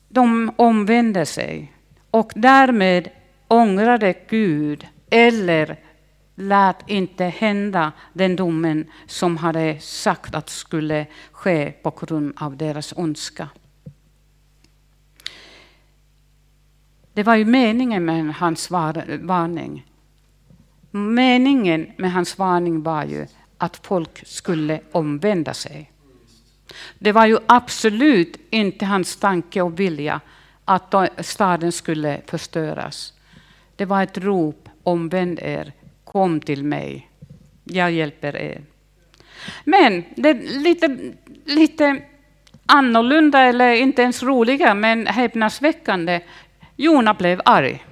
De 0.07 0.51
omvände 0.55 1.25
sig 1.25 1.73
och 2.11 2.31
därmed 2.35 3.09
ångrade 3.47 4.13
Gud 4.29 4.87
eller 5.09 5.77
lät 6.39 6.89
inte 6.89 7.23
hända 7.25 7.91
den 8.13 8.35
domen 8.35 8.85
som 9.07 9.37
hade 9.37 9.79
sagt 9.79 10.35
att 10.35 10.49
skulle 10.49 11.05
ske 11.31 11.71
på 11.71 11.89
grund 11.89 12.33
av 12.37 12.57
deras 12.57 12.93
ondska. 12.97 13.49
Det 17.13 17.23
var 17.23 17.35
ju 17.35 17.45
meningen 17.45 18.05
med 18.05 18.35
hans 18.35 18.71
varning 18.71 19.85
Meningen 20.91 21.91
med 21.97 22.11
hans 22.11 22.37
varning 22.37 22.83
var 22.83 23.03
ju 23.03 23.27
att 23.57 23.77
folk 23.77 24.27
skulle 24.27 24.81
omvända 24.91 25.53
sig. 25.53 25.91
Det 26.99 27.11
var 27.11 27.25
ju 27.25 27.37
absolut 27.45 28.39
inte 28.49 28.85
hans 28.85 29.15
tanke 29.15 29.61
och 29.61 29.79
vilja 29.79 30.21
att 30.65 30.95
staden 31.25 31.71
skulle 31.71 32.21
förstöras. 32.27 33.13
Det 33.75 33.85
var 33.85 34.03
ett 34.03 34.17
rop, 34.17 34.69
omvänd 34.83 35.39
er, 35.39 35.73
kom 36.11 36.39
till 36.39 36.63
mig, 36.63 37.09
jag 37.63 37.91
hjälper 37.91 38.35
er. 38.35 38.61
Men 39.63 40.03
det 40.15 40.29
är 40.29 40.59
lite, 40.63 40.97
lite 41.45 42.01
annorlunda, 42.65 43.39
eller 43.39 43.73
inte 43.73 44.01
ens 44.01 44.23
roliga, 44.23 44.73
men 44.73 45.07
häpnadsväckande. 45.07 46.21
Jona 46.75 47.13
blev 47.13 47.41
arg 47.45 47.85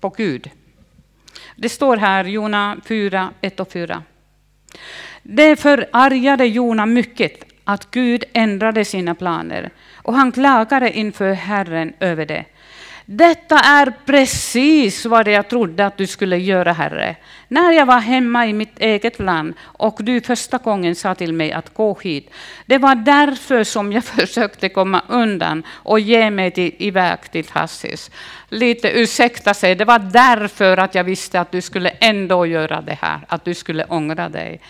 på 0.00 0.08
Gud. 0.08 0.50
Det 1.56 1.68
står 1.68 1.96
här, 1.96 2.24
Jona 2.24 2.76
4, 2.84 3.30
1 3.40 3.60
och 3.60 3.72
4. 3.72 4.02
Det 5.22 5.56
förargade 5.56 6.46
Jona 6.46 6.86
mycket 6.86 7.44
att 7.64 7.90
Gud 7.90 8.24
ändrade 8.32 8.84
sina 8.84 9.14
planer 9.14 9.70
och 9.94 10.14
han 10.14 10.32
klagade 10.32 10.98
inför 10.98 11.32
Herren 11.32 11.92
över 12.00 12.26
det. 12.26 12.44
Detta 13.06 13.58
är 13.58 13.92
precis 14.06 15.06
vad 15.06 15.28
jag 15.28 15.48
trodde 15.48 15.86
att 15.86 15.96
du 15.96 16.06
skulle 16.06 16.38
göra, 16.38 16.72
Herre. 16.72 17.16
När 17.48 17.72
jag 17.72 17.86
var 17.86 17.98
hemma 17.98 18.46
i 18.46 18.52
mitt 18.52 18.78
eget 18.80 19.18
land 19.20 19.54
och 19.62 19.98
du 20.00 20.20
första 20.20 20.58
gången 20.58 20.94
sa 20.94 21.14
till 21.14 21.32
mig 21.32 21.52
att 21.52 21.74
gå 21.74 21.98
hit. 22.02 22.30
Det 22.66 22.78
var 22.78 22.94
därför 22.94 23.64
som 23.64 23.92
jag 23.92 24.04
försökte 24.20 24.68
komma 24.68 25.02
undan 25.08 25.62
och 25.70 26.00
ge 26.00 26.30
mig 26.30 26.50
till, 26.50 26.74
iväg 26.78 27.30
till 27.30 27.46
Hassis. 27.50 28.10
Lite 28.48 28.90
ursäkta 28.90 29.54
sig, 29.54 29.74
det 29.74 29.84
var 29.84 29.98
därför 29.98 30.76
att 30.76 30.94
jag 30.94 31.04
visste 31.04 31.40
att 31.40 31.52
du 31.52 31.60
skulle 31.60 31.90
ändå 31.90 32.46
göra 32.46 32.80
det 32.80 32.98
här, 33.00 33.20
att 33.28 33.44
du 33.44 33.54
skulle 33.54 33.84
ångra 33.84 34.28
dig. 34.28 34.60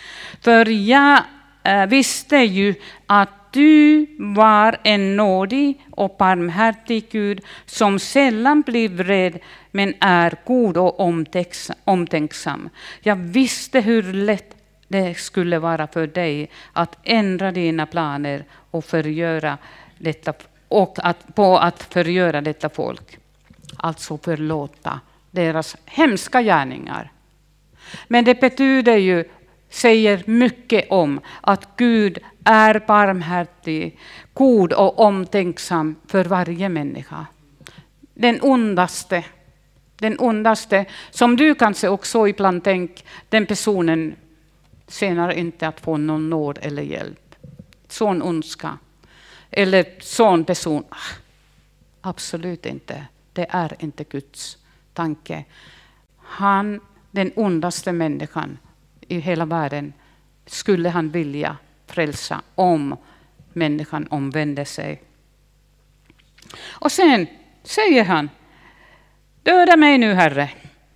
För 0.41 0.65
jag 0.65 1.19
eh, 1.63 1.85
visste 1.85 2.37
ju 2.37 2.75
att 3.07 3.40
du 3.51 4.07
var 4.19 4.77
en 4.83 5.15
nådig 5.15 5.87
och 5.91 6.15
barmhärtig 6.19 7.09
Gud 7.11 7.41
som 7.65 7.99
sällan 7.99 8.61
blir 8.61 8.89
vred 8.89 9.39
men 9.71 9.93
är 9.99 10.35
god 10.45 10.77
och 10.77 10.99
omtänksam. 11.85 12.69
Jag 13.01 13.15
visste 13.15 13.79
hur 13.79 14.13
lätt 14.13 14.55
det 14.87 15.15
skulle 15.15 15.59
vara 15.59 15.87
för 15.87 16.07
dig 16.07 16.49
att 16.73 16.97
ändra 17.03 17.51
dina 17.51 17.85
planer 17.85 18.43
och 18.71 18.85
förgöra 18.85 19.57
detta, 19.97 20.33
och 20.67 20.97
att, 21.03 21.35
på 21.35 21.57
att 21.57 21.83
förgöra 21.83 22.41
detta 22.41 22.69
folk. 22.69 23.17
Alltså 23.77 24.17
förlåta 24.17 24.99
deras 25.31 25.77
hemska 25.85 26.41
gärningar. 26.41 27.11
Men 28.07 28.25
det 28.25 28.41
betyder 28.41 28.97
ju 28.97 29.25
säger 29.71 30.23
mycket 30.25 30.91
om 30.91 31.19
att 31.41 31.77
Gud 31.77 32.19
är 32.43 32.83
barmhärtig, 32.87 33.99
god 34.33 34.73
och 34.73 34.99
omtänksam 34.99 35.95
för 36.07 36.25
varje 36.25 36.69
människa. 36.69 37.25
Den 38.13 38.39
ondaste, 38.41 39.25
den 39.95 40.19
ondaste, 40.19 40.85
som 41.11 41.35
du 41.35 41.55
kanske 41.55 41.87
också 41.87 42.27
ibland 42.27 42.63
tänker, 42.63 43.05
den 43.29 43.45
personen 43.45 44.15
senare 44.87 45.39
inte 45.39 45.67
att 45.67 45.79
få 45.79 45.97
någon 45.97 46.29
nåd 46.29 46.59
eller 46.61 46.83
hjälp. 46.83 47.35
Sån 47.87 48.21
ondska. 48.21 48.77
Eller 49.51 49.85
sån 49.99 50.45
person. 50.45 50.83
Ah, 50.89 51.15
absolut 52.01 52.65
inte. 52.65 53.05
Det 53.33 53.45
är 53.49 53.75
inte 53.79 54.03
Guds 54.03 54.57
tanke. 54.93 55.45
Han, 56.17 56.79
den 57.11 57.31
ondaste 57.35 57.91
människan, 57.91 58.57
i 59.11 59.19
hela 59.19 59.45
världen 59.45 59.93
skulle 60.45 60.89
han 60.89 61.09
vilja 61.09 61.57
frälsa 61.87 62.41
om 62.55 62.97
människan 63.53 64.07
omvände 64.09 64.65
sig. 64.65 65.01
Och 66.69 66.91
sen 66.91 67.27
säger 67.63 68.03
han, 68.03 68.29
döda 69.43 69.77
mig 69.77 69.97
nu 69.97 70.13
Herre, 70.13 70.49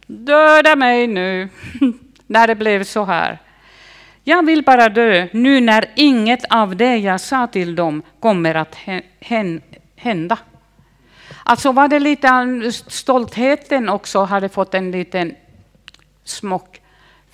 döda 0.08 0.76
mig 0.76 1.08
nu, 1.08 1.50
när 2.28 2.48
det 2.48 2.56
blev 2.56 2.84
så 2.84 3.04
här. 3.04 3.38
Jag 4.24 4.46
vill 4.46 4.64
bara 4.64 4.90
dö 4.90 5.28
nu 5.34 5.62
när 5.62 5.86
inget 5.96 6.46
av 6.50 6.76
det 6.76 6.98
jag 6.98 7.22
sa 7.22 7.48
till 7.48 7.76
dem 7.76 8.02
kommer 8.20 8.56
att 8.56 8.76
hända. 9.96 10.38
Alltså 11.44 11.72
var 11.72 11.88
det 11.88 12.00
lite 12.00 12.72
stoltheten 12.72 13.90
också 13.90 14.24
hade 14.24 14.50
fått 14.50 14.74
en 14.74 14.92
liten 14.92 15.36
smock. 16.24 16.82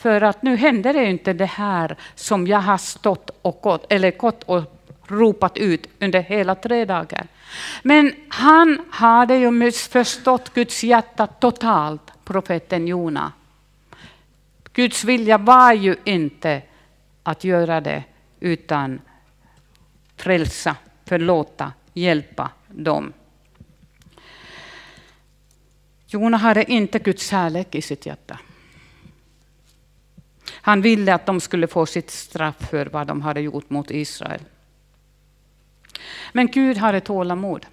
För 0.01 0.21
att 0.21 0.43
nu 0.43 0.55
händer 0.55 0.93
det 0.93 1.05
inte 1.05 1.33
det 1.33 1.45
här 1.45 1.95
som 2.15 2.47
jag 2.47 2.59
har 2.59 2.77
stått 2.77 3.29
och 3.41 3.59
gått, 3.61 3.85
eller 3.89 4.11
gått 4.11 4.43
och 4.43 4.63
ropat 5.07 5.57
ut 5.57 5.87
under 5.99 6.21
hela 6.21 6.55
tre 6.55 6.85
dagar. 6.85 7.27
Men 7.83 8.13
han 8.29 8.81
hade 8.89 9.35
ju 9.35 9.51
missförstått 9.51 10.53
Guds 10.53 10.83
hjärta 10.83 11.27
totalt, 11.27 12.01
profeten 12.23 12.87
Jona. 12.87 13.31
Guds 14.73 15.03
vilja 15.03 15.37
var 15.37 15.73
ju 15.73 15.95
inte 16.03 16.61
att 17.23 17.43
göra 17.43 17.81
det 17.81 18.03
utan 18.39 19.01
frälsa, 20.15 20.75
förlåta, 21.05 21.73
hjälpa 21.93 22.49
dem. 22.67 23.13
Jona 26.07 26.37
hade 26.37 26.71
inte 26.71 26.99
Guds 26.99 27.29
kärlek 27.29 27.75
i 27.75 27.81
sitt 27.81 28.05
hjärta. 28.05 28.39
Han 30.61 30.81
ville 30.81 31.13
att 31.13 31.25
de 31.25 31.39
skulle 31.39 31.67
få 31.67 31.85
sitt 31.85 32.11
straff 32.11 32.69
för 32.69 32.85
vad 32.85 33.07
de 33.07 33.21
hade 33.21 33.41
gjort 33.41 33.69
mot 33.69 33.91
Israel. 33.91 34.41
Men 36.33 36.47
Gud 36.47 36.77
hade 36.77 36.99
tålamod. 36.99 37.65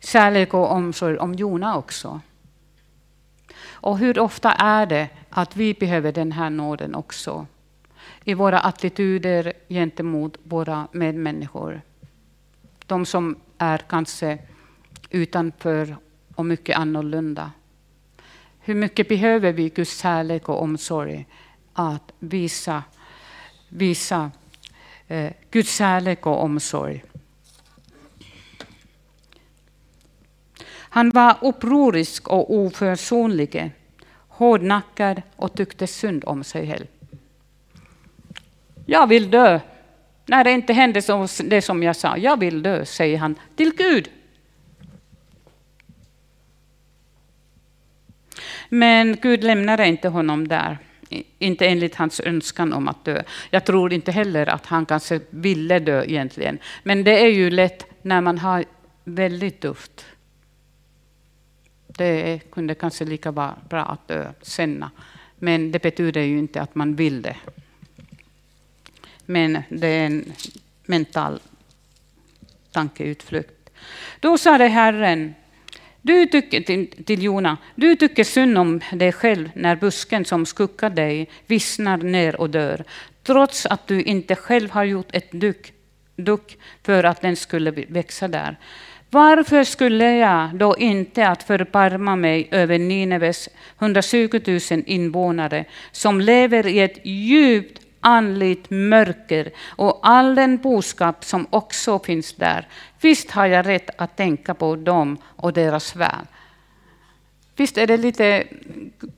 Kärlek 0.00 0.54
och 0.54 0.70
omsorg 0.70 1.18
om 1.18 1.34
Jona 1.34 1.76
också. 1.76 2.20
Och 3.66 3.98
hur 3.98 4.18
ofta 4.18 4.52
är 4.52 4.86
det 4.86 5.08
att 5.30 5.56
vi 5.56 5.74
behöver 5.74 6.12
den 6.12 6.32
här 6.32 6.50
nåden 6.50 6.94
också? 6.94 7.46
I 8.24 8.34
våra 8.34 8.60
attityder 8.60 9.52
gentemot 9.68 10.36
våra 10.42 10.88
medmänniskor. 10.92 11.80
De 12.86 13.06
som 13.06 13.36
är 13.58 13.78
kanske 13.78 14.38
utanför 15.10 15.96
och 16.34 16.46
mycket 16.46 16.78
annorlunda. 16.78 17.50
Hur 18.66 18.74
mycket 18.74 19.08
behöver 19.08 19.52
vi 19.52 19.68
Guds 19.68 20.00
kärlek 20.00 20.48
och 20.48 20.62
omsorg 20.62 21.26
att 21.72 22.12
visa, 22.18 22.82
visa 23.68 24.30
eh, 25.08 25.32
Guds 25.50 25.76
kärlek 25.76 26.26
och 26.26 26.42
omsorg? 26.42 27.04
Han 30.70 31.10
var 31.10 31.36
upprorisk 31.40 32.28
och 32.28 32.54
oförsonlig, 32.54 33.72
hårdnackad 34.28 35.22
och 35.36 35.54
tyckte 35.54 35.86
synd 35.86 36.24
om 36.26 36.44
sig 36.44 36.70
själv. 36.70 36.86
Jag 38.86 39.06
vill 39.06 39.30
dö. 39.30 39.60
När 40.26 40.44
det 40.44 40.50
inte 40.50 40.72
hände 40.72 41.02
det 41.44 41.62
som 41.62 41.82
jag 41.82 41.96
sa, 41.96 42.16
jag 42.16 42.40
vill 42.40 42.62
dö, 42.62 42.84
säger 42.84 43.18
han 43.18 43.34
till 43.56 43.74
Gud. 43.76 44.10
Men 48.68 49.16
Gud 49.22 49.44
lämnade 49.44 49.86
inte 49.86 50.08
honom 50.08 50.48
där, 50.48 50.78
inte 51.38 51.66
enligt 51.66 51.94
hans 51.94 52.20
önskan 52.20 52.72
om 52.72 52.88
att 52.88 53.04
dö. 53.04 53.22
Jag 53.50 53.64
tror 53.64 53.92
inte 53.92 54.12
heller 54.12 54.46
att 54.46 54.66
han 54.66 54.86
kanske 54.86 55.20
ville 55.30 55.78
dö 55.78 56.04
egentligen. 56.04 56.58
Men 56.82 57.04
det 57.04 57.24
är 57.24 57.30
ju 57.30 57.50
lätt 57.50 57.86
när 58.02 58.20
man 58.20 58.38
har 58.38 58.64
väldigt 59.04 59.60
tufft. 59.60 60.06
Det 61.86 62.40
kunde 62.50 62.74
kanske 62.74 63.04
lika 63.04 63.30
vara 63.30 63.54
bra 63.68 63.82
att 63.82 64.08
dö 64.08 64.32
senare. 64.42 64.90
Men 65.38 65.72
det 65.72 65.82
betyder 65.82 66.20
ju 66.20 66.38
inte 66.38 66.60
att 66.60 66.74
man 66.74 66.94
vill 66.94 67.22
det. 67.22 67.36
Men 69.26 69.62
det 69.68 69.86
är 69.86 70.06
en 70.06 70.32
mental 70.86 71.40
tankeutflykt. 72.72 73.70
Då 74.20 74.38
sade 74.38 74.68
Herren, 74.68 75.34
du 76.04 76.26
tycker, 76.26 76.60
till, 76.60 77.04
till 77.04 77.22
Jona, 77.22 77.56
du 77.74 77.96
tycker 77.96 78.24
synd 78.24 78.58
om 78.58 78.80
dig 78.92 79.12
själv 79.12 79.50
när 79.54 79.76
busken 79.76 80.24
som 80.24 80.46
skuckar 80.46 80.90
dig 80.90 81.28
vissnar 81.46 81.96
ner 81.96 82.40
och 82.40 82.50
dör, 82.50 82.84
trots 83.22 83.66
att 83.66 83.86
du 83.86 84.02
inte 84.02 84.34
själv 84.36 84.70
har 84.70 84.84
gjort 84.84 85.08
ett 85.12 85.32
duck, 85.32 85.72
duck 86.16 86.58
för 86.82 87.04
att 87.04 87.20
den 87.20 87.36
skulle 87.36 87.70
växa 87.70 88.28
där. 88.28 88.58
Varför 89.10 89.64
skulle 89.64 90.16
jag 90.16 90.56
då 90.56 90.76
inte 90.78 91.28
att 91.28 91.42
förbarma 91.42 92.16
mig 92.16 92.48
över 92.50 92.78
Nineves 92.78 93.48
120 93.78 94.40
000 94.70 94.82
invånare 94.86 95.64
som 95.92 96.20
lever 96.20 96.66
i 96.66 96.80
ett 96.80 97.06
djupt 97.06 97.83
andligt 98.04 98.70
mörker 98.70 99.50
och 99.66 100.00
all 100.02 100.34
den 100.34 100.56
boskap 100.56 101.24
som 101.24 101.46
också 101.50 101.98
finns 101.98 102.32
där. 102.32 102.68
Visst 103.00 103.30
har 103.30 103.46
jag 103.46 103.66
rätt 103.66 103.90
att 103.98 104.16
tänka 104.16 104.54
på 104.54 104.76
dem 104.76 105.18
och 105.36 105.52
deras 105.52 105.96
väl. 105.96 106.26
Visst 107.56 107.78
är 107.78 107.86
det 107.86 107.96
lite 107.96 108.44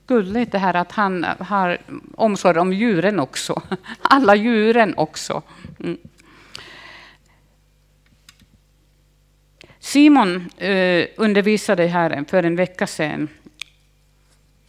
gulligt 0.07 0.51
det 0.51 0.57
här 0.57 0.73
att 0.73 0.91
han 0.91 1.25
har 1.39 1.77
omsorg 2.15 2.59
om 2.59 2.73
djuren 2.73 3.19
också. 3.19 3.61
Alla 4.01 4.35
djuren 4.35 4.93
också. 4.97 5.41
Mm. 5.79 5.97
Simon 9.79 10.49
eh, 10.57 11.05
undervisade 11.17 11.87
här 11.87 12.25
för 12.27 12.43
en 12.43 12.55
vecka 12.55 12.87
sedan. 12.87 13.27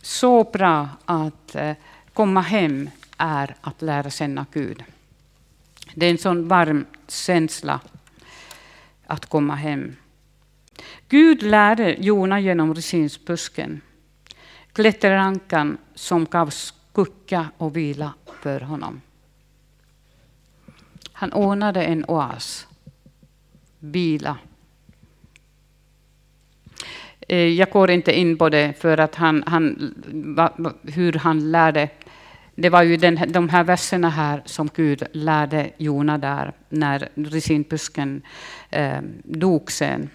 Så 0.03 0.45
bra 0.45 0.89
att 1.05 1.55
eh, 1.55 1.73
komma 2.13 2.41
hem 2.41 2.91
är 3.19 3.55
att 3.61 3.83
lära 3.83 4.11
känna 4.11 4.47
Gud. 4.53 4.85
Det 5.95 6.07
är 6.07 6.11
en 6.11 6.19
sån 6.19 6.49
varm 6.49 6.87
känsla 7.09 7.81
att 9.07 9.27
komma 9.27 9.55
hem. 9.55 9.97
Gud 11.09 11.43
lärde 11.43 11.97
Jona 11.99 12.41
genom 12.41 12.75
resinsbusken, 12.75 13.81
klätterrankan 14.73 15.79
som 15.95 16.25
gav 16.25 16.51
skugga 16.51 17.49
och 17.57 17.77
vila 17.77 18.15
för 18.43 18.61
honom. 18.61 19.01
Han 21.13 21.33
ordnade 21.33 21.85
en 21.85 22.05
oas, 22.05 22.67
vila. 23.79 24.37
Eh, 27.29 27.39
jag 27.39 27.71
går 27.71 27.91
inte 27.91 28.19
in 28.19 28.39
på 28.39 28.49
det 28.49 28.81
för 28.81 28.99
att 28.99 29.15
han, 29.15 29.45
han, 29.47 29.95
hur 30.83 31.13
han 31.13 31.51
lärde. 31.51 31.89
Det 32.61 32.71
var 32.71 32.83
ju 32.83 32.97
den, 32.97 33.33
de 33.33 33.49
här 33.49 33.65
verserna 33.65 34.11
här 34.11 34.43
som 34.45 34.71
Gud 34.75 35.03
lärde 35.13 35.71
Jona 35.77 36.19
där 36.19 36.53
när 36.69 37.09
resinbusken 37.15 38.23
eh, 38.71 39.01
dog 39.25 39.73
sen, 39.73 40.11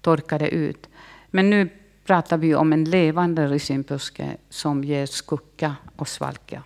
torkade 0.00 0.48
ut. 0.48 0.88
Men 1.30 1.50
nu 1.50 1.68
pratar 2.06 2.36
vi 2.36 2.54
om 2.54 2.72
en 2.72 2.84
levande 2.84 3.46
resinbuske 3.46 4.36
som 4.48 4.84
ger 4.84 5.06
skugga 5.06 5.76
och 5.96 6.08
svalka. 6.08 6.62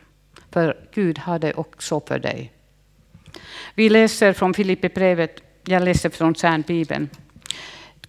För 0.50 0.88
Gud 0.94 1.18
har 1.18 1.38
det 1.38 1.54
också 1.54 2.00
för 2.00 2.18
dig. 2.18 2.52
Vi 3.74 3.88
läser 3.88 4.32
från 4.32 4.54
Filipperbrevet, 4.54 5.42
jag 5.64 5.82
läser 5.82 6.10
från 6.10 6.34
Cernbibeln. 6.34 7.08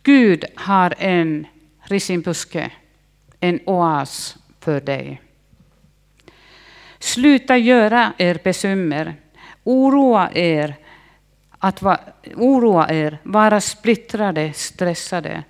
Gud 0.04 0.46
har 0.56 0.94
en 0.98 1.48
resinbuske, 1.82 2.72
en 3.40 3.60
oas 3.66 4.38
för 4.60 4.82
dig. 4.82 5.22
Sluta 7.06 7.58
göra 7.58 8.14
er 8.18 8.40
bekymmer, 8.44 9.14
oroa 9.64 10.30
er, 10.34 10.74
att 11.60 11.82
va, 11.82 11.98
oroa 12.36 12.88
er, 12.90 13.18
vara 13.24 13.62
splittrade, 13.62 14.54
stressade. 14.54 15.44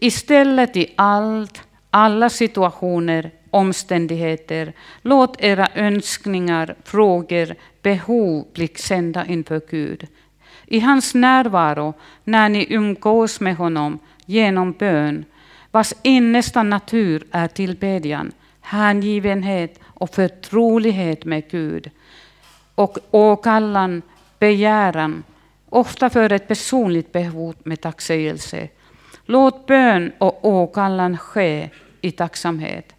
Istället 0.00 0.76
i 0.76 0.94
allt, 0.96 1.62
alla 1.90 2.30
situationer, 2.30 3.30
omständigheter, 3.50 4.72
låt 5.02 5.40
era 5.40 5.68
önskningar, 5.74 6.74
frågor, 6.84 7.54
behov 7.82 8.46
bli 8.54 8.68
sända 8.68 9.26
inför 9.26 9.60
Gud. 9.70 10.06
I 10.66 10.80
hans 10.80 11.14
närvaro, 11.14 11.94
när 12.24 12.48
ni 12.48 12.66
umgås 12.70 13.40
med 13.40 13.56
honom 13.56 13.98
genom 14.24 14.72
bön, 14.72 15.24
vars 15.70 15.92
innersta 16.02 16.62
natur 16.62 17.26
är 17.30 17.48
tillbedjan, 17.48 18.32
hängivenhet 18.60 19.80
och 19.96 20.14
förtrolighet 20.14 21.24
med 21.24 21.50
Gud 21.50 21.90
och 22.74 22.98
åkallan, 23.10 24.02
begäran, 24.38 25.24
ofta 25.68 26.10
för 26.10 26.32
ett 26.32 26.48
personligt 26.48 27.12
behov 27.12 27.54
med 27.62 27.80
tacksägelse. 27.80 28.68
Låt 29.24 29.66
bön 29.66 30.12
och 30.18 30.44
åkallan 30.44 31.18
ske 31.18 31.70
i 32.00 32.10
tacksamhet. 32.10 32.92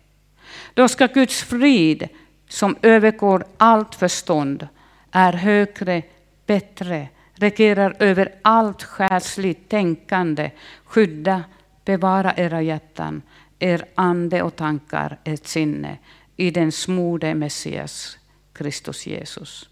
Då 0.74 0.88
ska 0.88 1.08
Guds 1.08 1.44
frid, 1.44 2.08
som 2.50 2.76
övergår 2.82 3.46
allt 3.58 3.96
förstånd, 3.96 4.68
är 5.12 5.34
högre, 5.34 6.04
bättre, 6.46 7.08
regerar 7.34 7.96
över 8.00 8.32
allt 8.42 8.84
själsligt 8.84 9.70
tänkande, 9.70 10.52
skydda, 10.86 11.44
bevara 11.86 12.34
era 12.38 12.62
hjärtan, 12.62 13.22
er 13.60 13.86
ande 13.96 14.42
och 14.42 14.56
tankar, 14.56 15.18
ert 15.24 15.48
sinne 15.48 15.98
i 16.38 16.52
den 16.52 16.72
smorde 16.72 17.36
Messias, 17.36 18.18
Kristus 18.54 19.08
Jesus. 19.08 19.70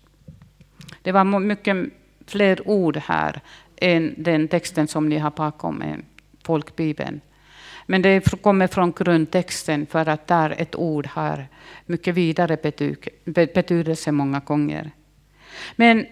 Det 1.02 1.12
var 1.12 1.40
mycket 1.40 1.78
fler 2.28 2.68
ord 2.68 2.98
här 2.98 3.42
än 3.76 4.16
den 4.18 4.48
texten 4.48 4.88
som 4.88 5.10
ni 5.10 5.18
har 5.18 5.32
bakom 5.32 5.84
folkbibeln. 6.44 7.22
Men 7.86 8.02
det 8.02 8.42
kommer 8.42 8.68
från 8.68 8.92
grundtexten 8.92 9.86
för 9.86 10.10
att 10.10 10.28
där 10.28 10.56
ett 10.58 10.76
ord 10.76 11.08
har 11.08 11.48
mycket 11.86 12.16
vidare 12.16 12.58
betydelse 13.54 14.12
många 14.12 14.40
gånger. 14.40 14.92
Men 15.76 16.06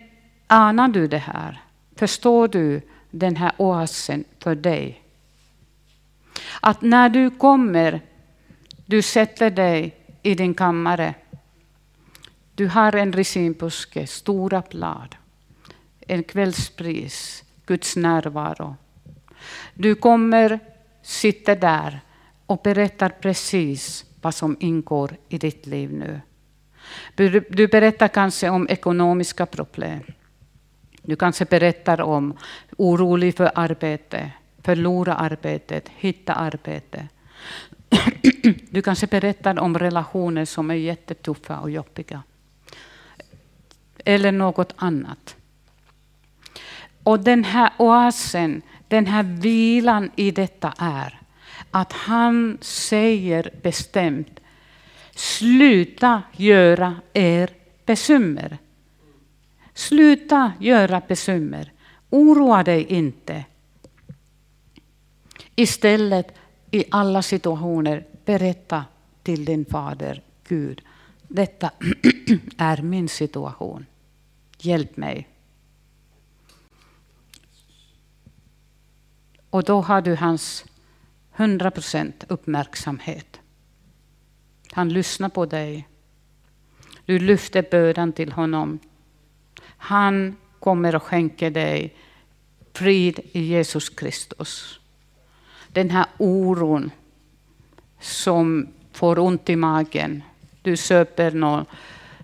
anar 0.48 0.88
du 0.88 1.08
det 1.08 1.18
här? 1.18 1.62
Förstår 1.96 2.48
du 2.48 2.82
den 3.12 3.36
här 3.36 3.52
oasen 3.58 4.24
för 4.40 4.56
dig? 4.56 5.02
Att 6.62 6.82
när 6.82 7.10
du 7.10 7.30
kommer, 7.30 8.02
du 8.86 9.02
sätter 9.02 9.50
dig 9.50 9.96
i 10.24 10.36
din 10.36 10.54
kammare. 10.54 11.14
Du 12.56 12.68
har 12.68 12.96
en 12.96 13.14
resinbuske, 13.14 14.08
stora 14.08 14.64
blad, 14.70 15.16
en 16.08 16.24
kvällspris, 16.24 17.44
Guds 17.66 17.96
närvaro. 17.96 18.76
Du 19.74 19.96
kommer, 19.96 20.60
sitter 21.02 21.56
där 21.56 22.00
och 22.46 22.62
berättar 22.64 23.10
precis 23.10 24.06
vad 24.22 24.36
som 24.36 24.58
ingår 24.60 25.16
i 25.30 25.38
ditt 25.38 25.66
liv 25.66 25.94
nu. 25.94 26.22
Du 27.50 27.68
berättar 27.68 28.08
kanske 28.08 28.50
om 28.50 28.68
ekonomiska 28.70 29.46
problem. 29.46 30.04
Du 31.02 31.16
kanske 31.16 31.46
berättar 31.46 32.02
om 32.02 32.38
orolig 32.78 33.38
för 33.38 33.52
arbete, 33.56 34.32
förlora 34.62 35.14
arbetet, 35.14 35.90
hitta 35.90 36.34
arbete. 36.34 37.08
Du 38.70 38.82
kanske 38.82 39.08
berättar 39.08 39.60
om 39.60 39.80
relationer 39.80 40.46
som 40.46 40.72
är 40.72 40.76
jättetuffa 40.76 41.60
och 41.60 41.72
jobbiga. 41.72 42.24
Eller 44.06 44.32
något 44.32 44.74
annat. 44.76 45.36
Och 47.04 47.20
den 47.20 47.44
här 47.44 47.72
oasen, 47.78 48.62
den 48.88 49.06
här 49.06 49.24
vilan 49.24 50.12
i 50.16 50.32
detta 50.32 50.74
är 50.78 51.20
att 51.72 51.94
han 51.94 52.58
säger 52.62 53.50
bestämt, 53.62 54.40
sluta 55.16 56.22
göra 56.32 56.96
er 57.14 57.50
bekymmer. 57.86 58.58
Sluta 59.74 60.54
göra 60.60 61.02
bekymmer. 61.08 61.72
Oroa 62.10 62.64
dig 62.64 62.84
inte. 62.84 63.46
Istället 65.56 66.36
i 66.74 66.84
alla 66.92 67.22
situationer 67.22 68.08
berätta 68.26 68.86
till 69.24 69.46
din 69.46 69.66
fader 69.66 70.24
Gud. 70.48 70.82
Detta 71.28 71.72
är 72.58 72.82
min 72.82 73.10
situation. 73.10 73.86
Hjälp 74.58 74.98
mig. 74.98 75.30
Och 79.50 79.64
då 79.64 79.82
har 79.82 80.02
du 80.02 80.16
hans 80.16 80.66
100 81.36 81.72
procent 81.72 82.24
uppmärksamhet. 82.28 83.40
Han 84.72 84.90
lyssnar 84.90 85.30
på 85.30 85.46
dig. 85.46 85.88
Du 87.06 87.20
lyfter 87.20 87.66
bördan 87.72 88.14
till 88.14 88.32
honom. 88.32 88.80
Han 89.66 90.36
kommer 90.60 90.96
att 90.96 91.04
skänka 91.04 91.50
dig 91.50 91.96
frid 92.74 93.20
i 93.32 93.42
Jesus 93.42 93.90
Kristus. 93.90 94.80
Den 95.74 95.90
här 95.90 96.06
oron 96.18 96.92
som 98.00 98.68
får 98.92 99.20
ont 99.20 99.50
i 99.50 99.56
magen. 99.56 100.24
Du 100.62 100.78
söper 100.78 101.32
någon, 101.32 101.66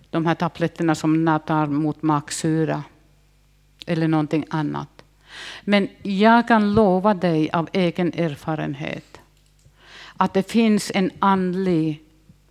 de 0.09 0.25
här 0.25 0.35
tabletterna 0.35 0.95
som 0.95 1.39
tar 1.45 1.67
mot 1.67 2.01
magsyra 2.01 2.83
eller 3.85 4.07
någonting 4.07 4.45
annat. 4.49 5.03
Men 5.61 5.87
jag 6.01 6.47
kan 6.47 6.73
lova 6.73 7.13
dig 7.13 7.49
av 7.51 7.69
egen 7.73 8.13
erfarenhet 8.13 9.19
att 10.17 10.33
det 10.33 10.51
finns 10.51 10.91
en 10.95 11.11
andlig, 11.19 12.03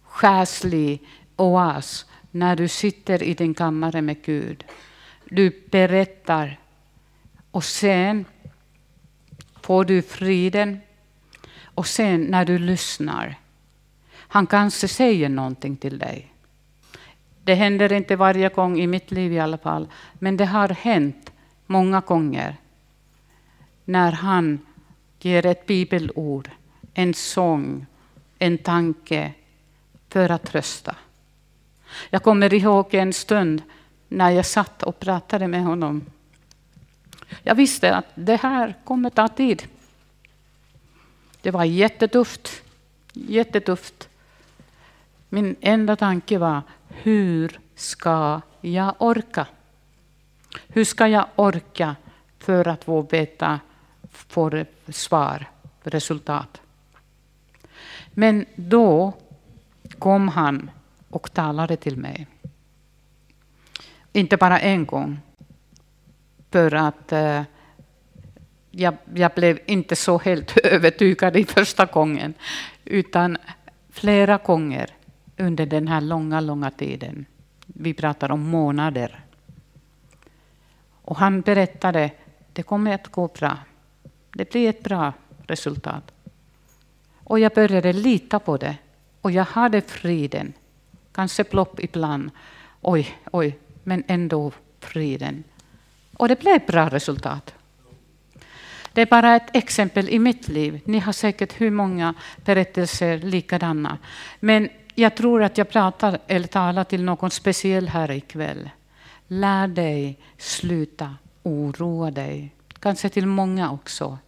själslig 0.03 1.03
oas 1.37 2.07
när 2.31 2.57
du 2.57 2.69
sitter 2.69 3.23
i 3.23 3.35
din 3.35 3.55
kammare 3.55 4.03
med 4.03 4.23
Gud. 4.23 4.65
Du 5.25 5.63
berättar 5.71 6.59
och 7.51 7.65
sen 7.65 8.25
får 9.63 9.85
du 9.85 10.03
friden. 10.03 10.81
Och 11.79 11.87
sen 11.87 12.23
när 12.23 12.45
du 12.45 12.59
lyssnar, 12.59 13.35
han 14.15 14.47
kanske 14.47 14.89
säger 14.89 15.29
någonting 15.29 15.77
till 15.77 15.99
dig. 15.99 16.33
Det 17.45 17.55
händer 17.55 17.93
inte 17.93 18.17
varje 18.17 18.49
gång 18.49 18.81
i 18.81 18.87
mitt 18.87 19.11
liv 19.11 19.33
i 19.33 19.41
alla 19.41 19.59
fall, 19.59 19.89
men 20.13 20.37
det 20.37 20.45
har 20.47 20.69
hänt 20.69 21.33
många 21.67 22.01
gånger 22.01 22.57
när 23.85 24.13
han 24.13 24.59
ger 25.21 25.47
ett 25.47 25.67
bibelord, 25.67 26.51
en 26.95 27.15
sång, 27.15 27.87
en 28.39 28.59
tanke 28.59 29.33
för 30.09 30.31
att 30.31 30.47
trösta. 30.47 30.97
Jag 32.11 32.23
kommer 32.23 32.55
ihåg 32.55 32.95
en 32.95 33.13
stund 33.13 33.63
när 34.09 34.31
jag 34.31 34.47
satt 34.47 34.83
och 34.83 35.01
pratade 35.01 35.49
med 35.49 35.63
honom. 35.65 36.07
Jag 37.43 37.55
visste 37.55 37.97
att 37.97 38.07
det 38.15 38.37
här 38.37 38.75
kommer 38.85 39.11
ta 39.11 39.29
tid. 39.29 39.63
Det 41.43 41.51
var 41.51 41.65
jättetufft. 41.65 42.63
Jättetufft. 43.13 44.09
Min 45.29 45.57
enda 45.61 45.97
tanke 45.97 46.39
var, 46.39 46.63
hur 46.89 47.61
ska 47.75 48.41
jag 48.61 48.95
orka? 48.99 49.47
Hur 50.69 50.85
ska 50.85 51.09
jag 51.09 51.27
orka 51.37 51.97
för 52.39 52.69
att 52.69 52.85
få 52.85 53.03
veta 53.03 53.61
får 54.11 54.67
svar, 54.89 55.47
resultat. 55.83 56.61
Men 58.11 58.47
då 58.57 59.13
kom 59.99 60.29
han 60.29 60.71
och 61.11 61.33
talade 61.33 61.77
till 61.77 61.97
mig. 61.97 62.27
Inte 64.13 64.37
bara 64.37 64.61
en 64.61 64.87
gång. 64.87 65.21
För 66.51 66.75
att 66.75 67.13
eh, 67.13 67.43
jag, 68.79 68.97
jag 69.15 69.33
blev 69.35 69.59
inte 69.67 69.97
så 69.97 70.19
helt 70.19 70.57
övertygad 70.65 71.37
i 71.37 71.45
första 71.45 71.85
gången, 71.85 72.35
utan 72.85 73.37
flera 73.91 74.37
gånger 74.37 74.91
under 75.37 75.67
den 75.67 75.89
här 75.89 76.01
långa, 76.01 76.41
långa 76.41 76.71
tiden. 76.71 77.27
Vi 77.67 77.95
pratar 77.95 78.31
om 78.31 78.41
månader. 78.41 79.25
Och 81.03 81.17
han 81.17 81.41
berättade, 81.41 82.11
det 82.53 82.63
kommer 82.63 82.95
att 82.95 83.09
gå 83.09 83.29
bra. 83.29 83.59
Det 84.33 84.51
blir 84.51 84.69
ett 84.69 84.83
bra 84.83 85.13
resultat. 85.47 86.13
Och 87.25 87.39
jag 87.39 87.53
började 87.53 87.93
lita 87.93 88.39
på 88.39 88.57
det. 88.57 88.77
Och 89.21 89.31
jag 89.31 89.45
hade 89.45 89.81
friden. 89.81 90.53
Kanske 91.13 91.45
plopp 91.45 91.81
ibland. 91.81 92.31
Oj, 92.81 93.19
oj, 93.33 93.59
men 93.85 94.05
ändå 94.07 94.53
friden. 94.81 95.45
Och 96.17 96.29
det 96.29 96.41
blev 96.41 96.67
bra 96.67 96.89
resultat. 96.89 97.55
Det 98.99 99.03
är 99.03 99.07
bara 99.07 99.37
ett 99.37 99.57
exempel 99.57 100.09
i 100.09 100.19
mitt 100.19 100.49
liv. 100.49 100.81
Ni 100.85 100.99
har 100.99 101.13
säkert 101.13 101.61
hur 101.61 101.71
många 101.71 102.15
berättelser 102.45 103.19
likadana. 103.19 103.99
Men 104.41 104.69
jag 104.95 105.17
tror 105.17 105.43
att 105.43 105.59
jag 105.59 105.71
pratar 105.71 106.19
eller 106.27 106.47
talar 106.47 106.85
till 106.85 107.05
någon 107.05 107.31
speciell 107.31 107.89
här 107.89 108.11
ikväll. 108.11 108.71
Lär 109.29 109.69
dig 109.69 110.19
sluta 110.39 111.15
oroa 111.43 112.11
dig. 112.11 112.55
Kanske 112.81 113.09
till 113.09 113.27
många 113.27 113.71
också. 113.71 114.19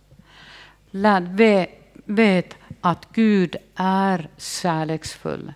Lär, 0.90 1.66
vet 2.04 2.56
att 2.80 3.08
Gud 3.12 3.56
är 3.76 4.28
kärleksfull, 4.36 5.52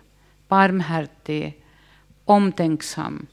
barmhärtig, 0.47 1.63
omtänksam. 2.25 3.27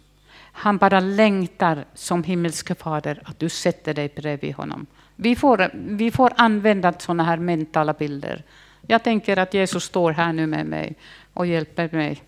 Han 0.53 0.79
bara 0.79 1.01
längtar 1.01 1.85
som 1.95 2.25
himmelske 2.25 2.75
fader 2.75 3.23
att 3.25 3.39
du 3.39 3.49
sätter 3.49 3.95
dig 3.95 4.13
bredvid 4.17 4.55
honom. 4.55 4.87
Vi 5.17 5.37
får, 5.37 5.71
vi 5.75 6.11
får 6.11 6.33
använda 6.37 6.93
sådana 6.99 7.25
här 7.25 7.37
mentala 7.37 7.93
bilder. 7.93 8.43
Jag 8.87 9.03
tänker 9.03 9.37
att 9.37 9.55
Jesus 9.55 9.85
står 9.85 10.13
här 10.13 10.33
nu 10.33 10.47
med 10.47 10.67
mig 10.67 10.95
och 11.33 11.47
hjälper 11.47 11.89
mig. 11.93 12.23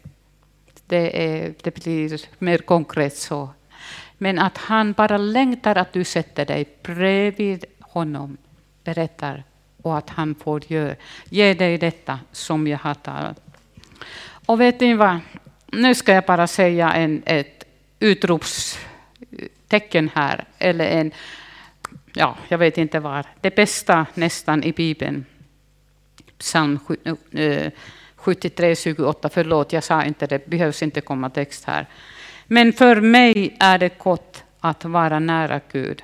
Det, 0.86 1.26
är, 1.26 1.54
det 1.62 1.74
blir 1.74 2.20
mer 2.38 2.58
konkret 2.58 3.16
så. 3.16 3.48
Men 4.18 4.38
att 4.38 4.58
han 4.58 4.92
bara 4.92 5.16
längtar 5.16 5.76
att 5.76 5.92
du 5.92 6.04
sätter 6.04 6.46
dig 6.46 6.68
bredvid 6.82 7.64
honom, 7.80 8.36
berättar, 8.84 9.44
och 9.82 9.98
att 9.98 10.10
han 10.10 10.34
får 10.34 10.72
ge, 10.72 10.94
ge 11.24 11.54
dig 11.54 11.78
detta 11.78 12.18
som 12.32 12.66
jag 12.66 12.78
har 12.78 12.94
talat. 12.94 13.40
Och 14.46 14.60
vet 14.60 14.80
ni 14.80 14.94
vad? 14.94 15.18
Nu 15.66 15.94
ska 15.94 16.14
jag 16.14 16.24
bara 16.24 16.46
säga 16.46 16.92
en, 16.92 17.22
ett 17.26 17.64
utropstecken 17.98 20.10
här, 20.14 20.44
eller 20.58 20.86
en, 20.86 21.12
ja, 22.14 22.36
jag 22.48 22.58
vet 22.58 22.78
inte 22.78 23.00
var. 23.00 23.26
det 23.40 23.56
bästa 23.56 24.06
nästan 24.14 24.64
i 24.64 24.72
Bibeln. 24.72 25.24
Psalm 26.38 26.78
73, 28.16 28.76
28, 28.76 29.28
eh, 29.28 29.32
förlåt, 29.34 29.72
jag 29.72 29.84
sa 29.84 30.04
inte 30.04 30.26
det, 30.26 30.46
behövs 30.46 30.82
inte 30.82 31.00
komma 31.00 31.30
text 31.30 31.64
här. 31.64 31.86
Men 32.46 32.72
för 32.72 33.00
mig 33.00 33.56
är 33.60 33.78
det 33.78 33.98
gott 33.98 34.44
att 34.60 34.84
vara 34.84 35.18
nära 35.18 35.60
Gud. 35.72 36.02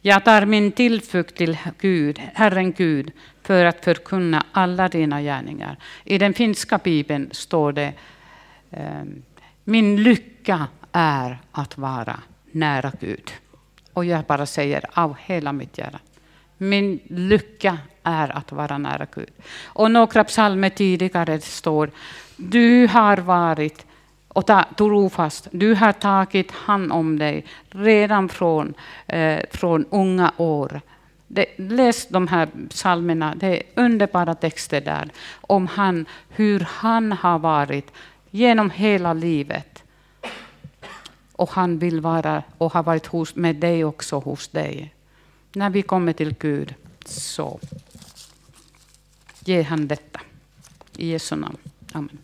Jag 0.00 0.24
tar 0.24 0.46
min 0.46 0.72
tillflykt 0.72 1.36
till 1.36 1.58
Gud, 1.78 2.20
Herren 2.34 2.72
Gud, 2.72 3.12
för 3.42 3.64
att 3.64 3.84
förkunna 3.84 4.46
alla 4.52 4.88
dina 4.88 5.22
gärningar. 5.22 5.76
I 6.04 6.18
den 6.18 6.34
finska 6.34 6.78
bibeln 6.78 7.28
står 7.32 7.72
det 7.72 7.92
ehm, 8.70 9.22
Min 9.64 10.02
lycka 10.02 10.66
är 10.92 11.38
att 11.52 11.78
vara 11.78 12.20
nära 12.52 12.92
Gud. 13.00 13.32
Och 14.00 14.06
jag 14.06 14.24
bara 14.24 14.46
säger 14.46 14.84
av 14.92 15.16
hela 15.18 15.52
mitt 15.52 15.78
hjärta. 15.78 15.98
Min 16.58 17.00
lycka 17.08 17.78
är 18.02 18.36
att 18.36 18.52
vara 18.52 18.78
nära 18.78 19.06
Gud. 19.14 19.30
Och 19.64 19.90
några 19.90 20.24
psalmer 20.24 20.70
tidigare 20.70 21.40
står 21.40 21.90
Du 22.36 22.86
har 22.86 23.16
varit 23.16 23.86
och 24.28 24.46
ta, 24.46 24.64
trofast. 24.76 25.48
Du 25.50 25.74
har 25.74 25.92
tagit 25.92 26.50
hand 26.50 26.92
om 26.92 27.18
dig 27.18 27.44
redan 27.70 28.28
från, 28.28 28.74
eh, 29.06 29.40
från 29.50 29.84
unga 29.90 30.32
år. 30.36 30.80
Det, 31.26 31.46
läs 31.56 32.08
de 32.08 32.28
här 32.28 32.48
psalmerna, 32.68 33.34
det 33.36 33.46
är 33.46 33.62
underbara 33.74 34.34
texter 34.34 34.80
där 34.80 35.10
om 35.40 35.66
han, 35.66 36.06
hur 36.28 36.60
han 36.60 37.12
har 37.12 37.38
varit 37.38 37.92
genom 38.30 38.70
hela 38.70 39.12
livet. 39.12 39.84
Och 41.40 41.50
han 41.50 41.78
vill 41.78 42.00
vara 42.00 42.42
och 42.58 42.72
har 42.72 42.82
varit 42.82 43.06
hos, 43.06 43.34
med 43.34 43.56
dig 43.56 43.84
också 43.84 44.18
hos 44.18 44.48
dig. 44.48 44.94
När 45.52 45.70
vi 45.70 45.82
kommer 45.82 46.12
till 46.12 46.34
Gud, 46.38 46.74
så 47.04 47.60
ge 49.44 49.62
han 49.62 49.88
detta. 49.88 50.20
I 50.96 51.10
Jesu 51.10 51.36
namn. 51.36 51.58
Amen. 51.92 52.18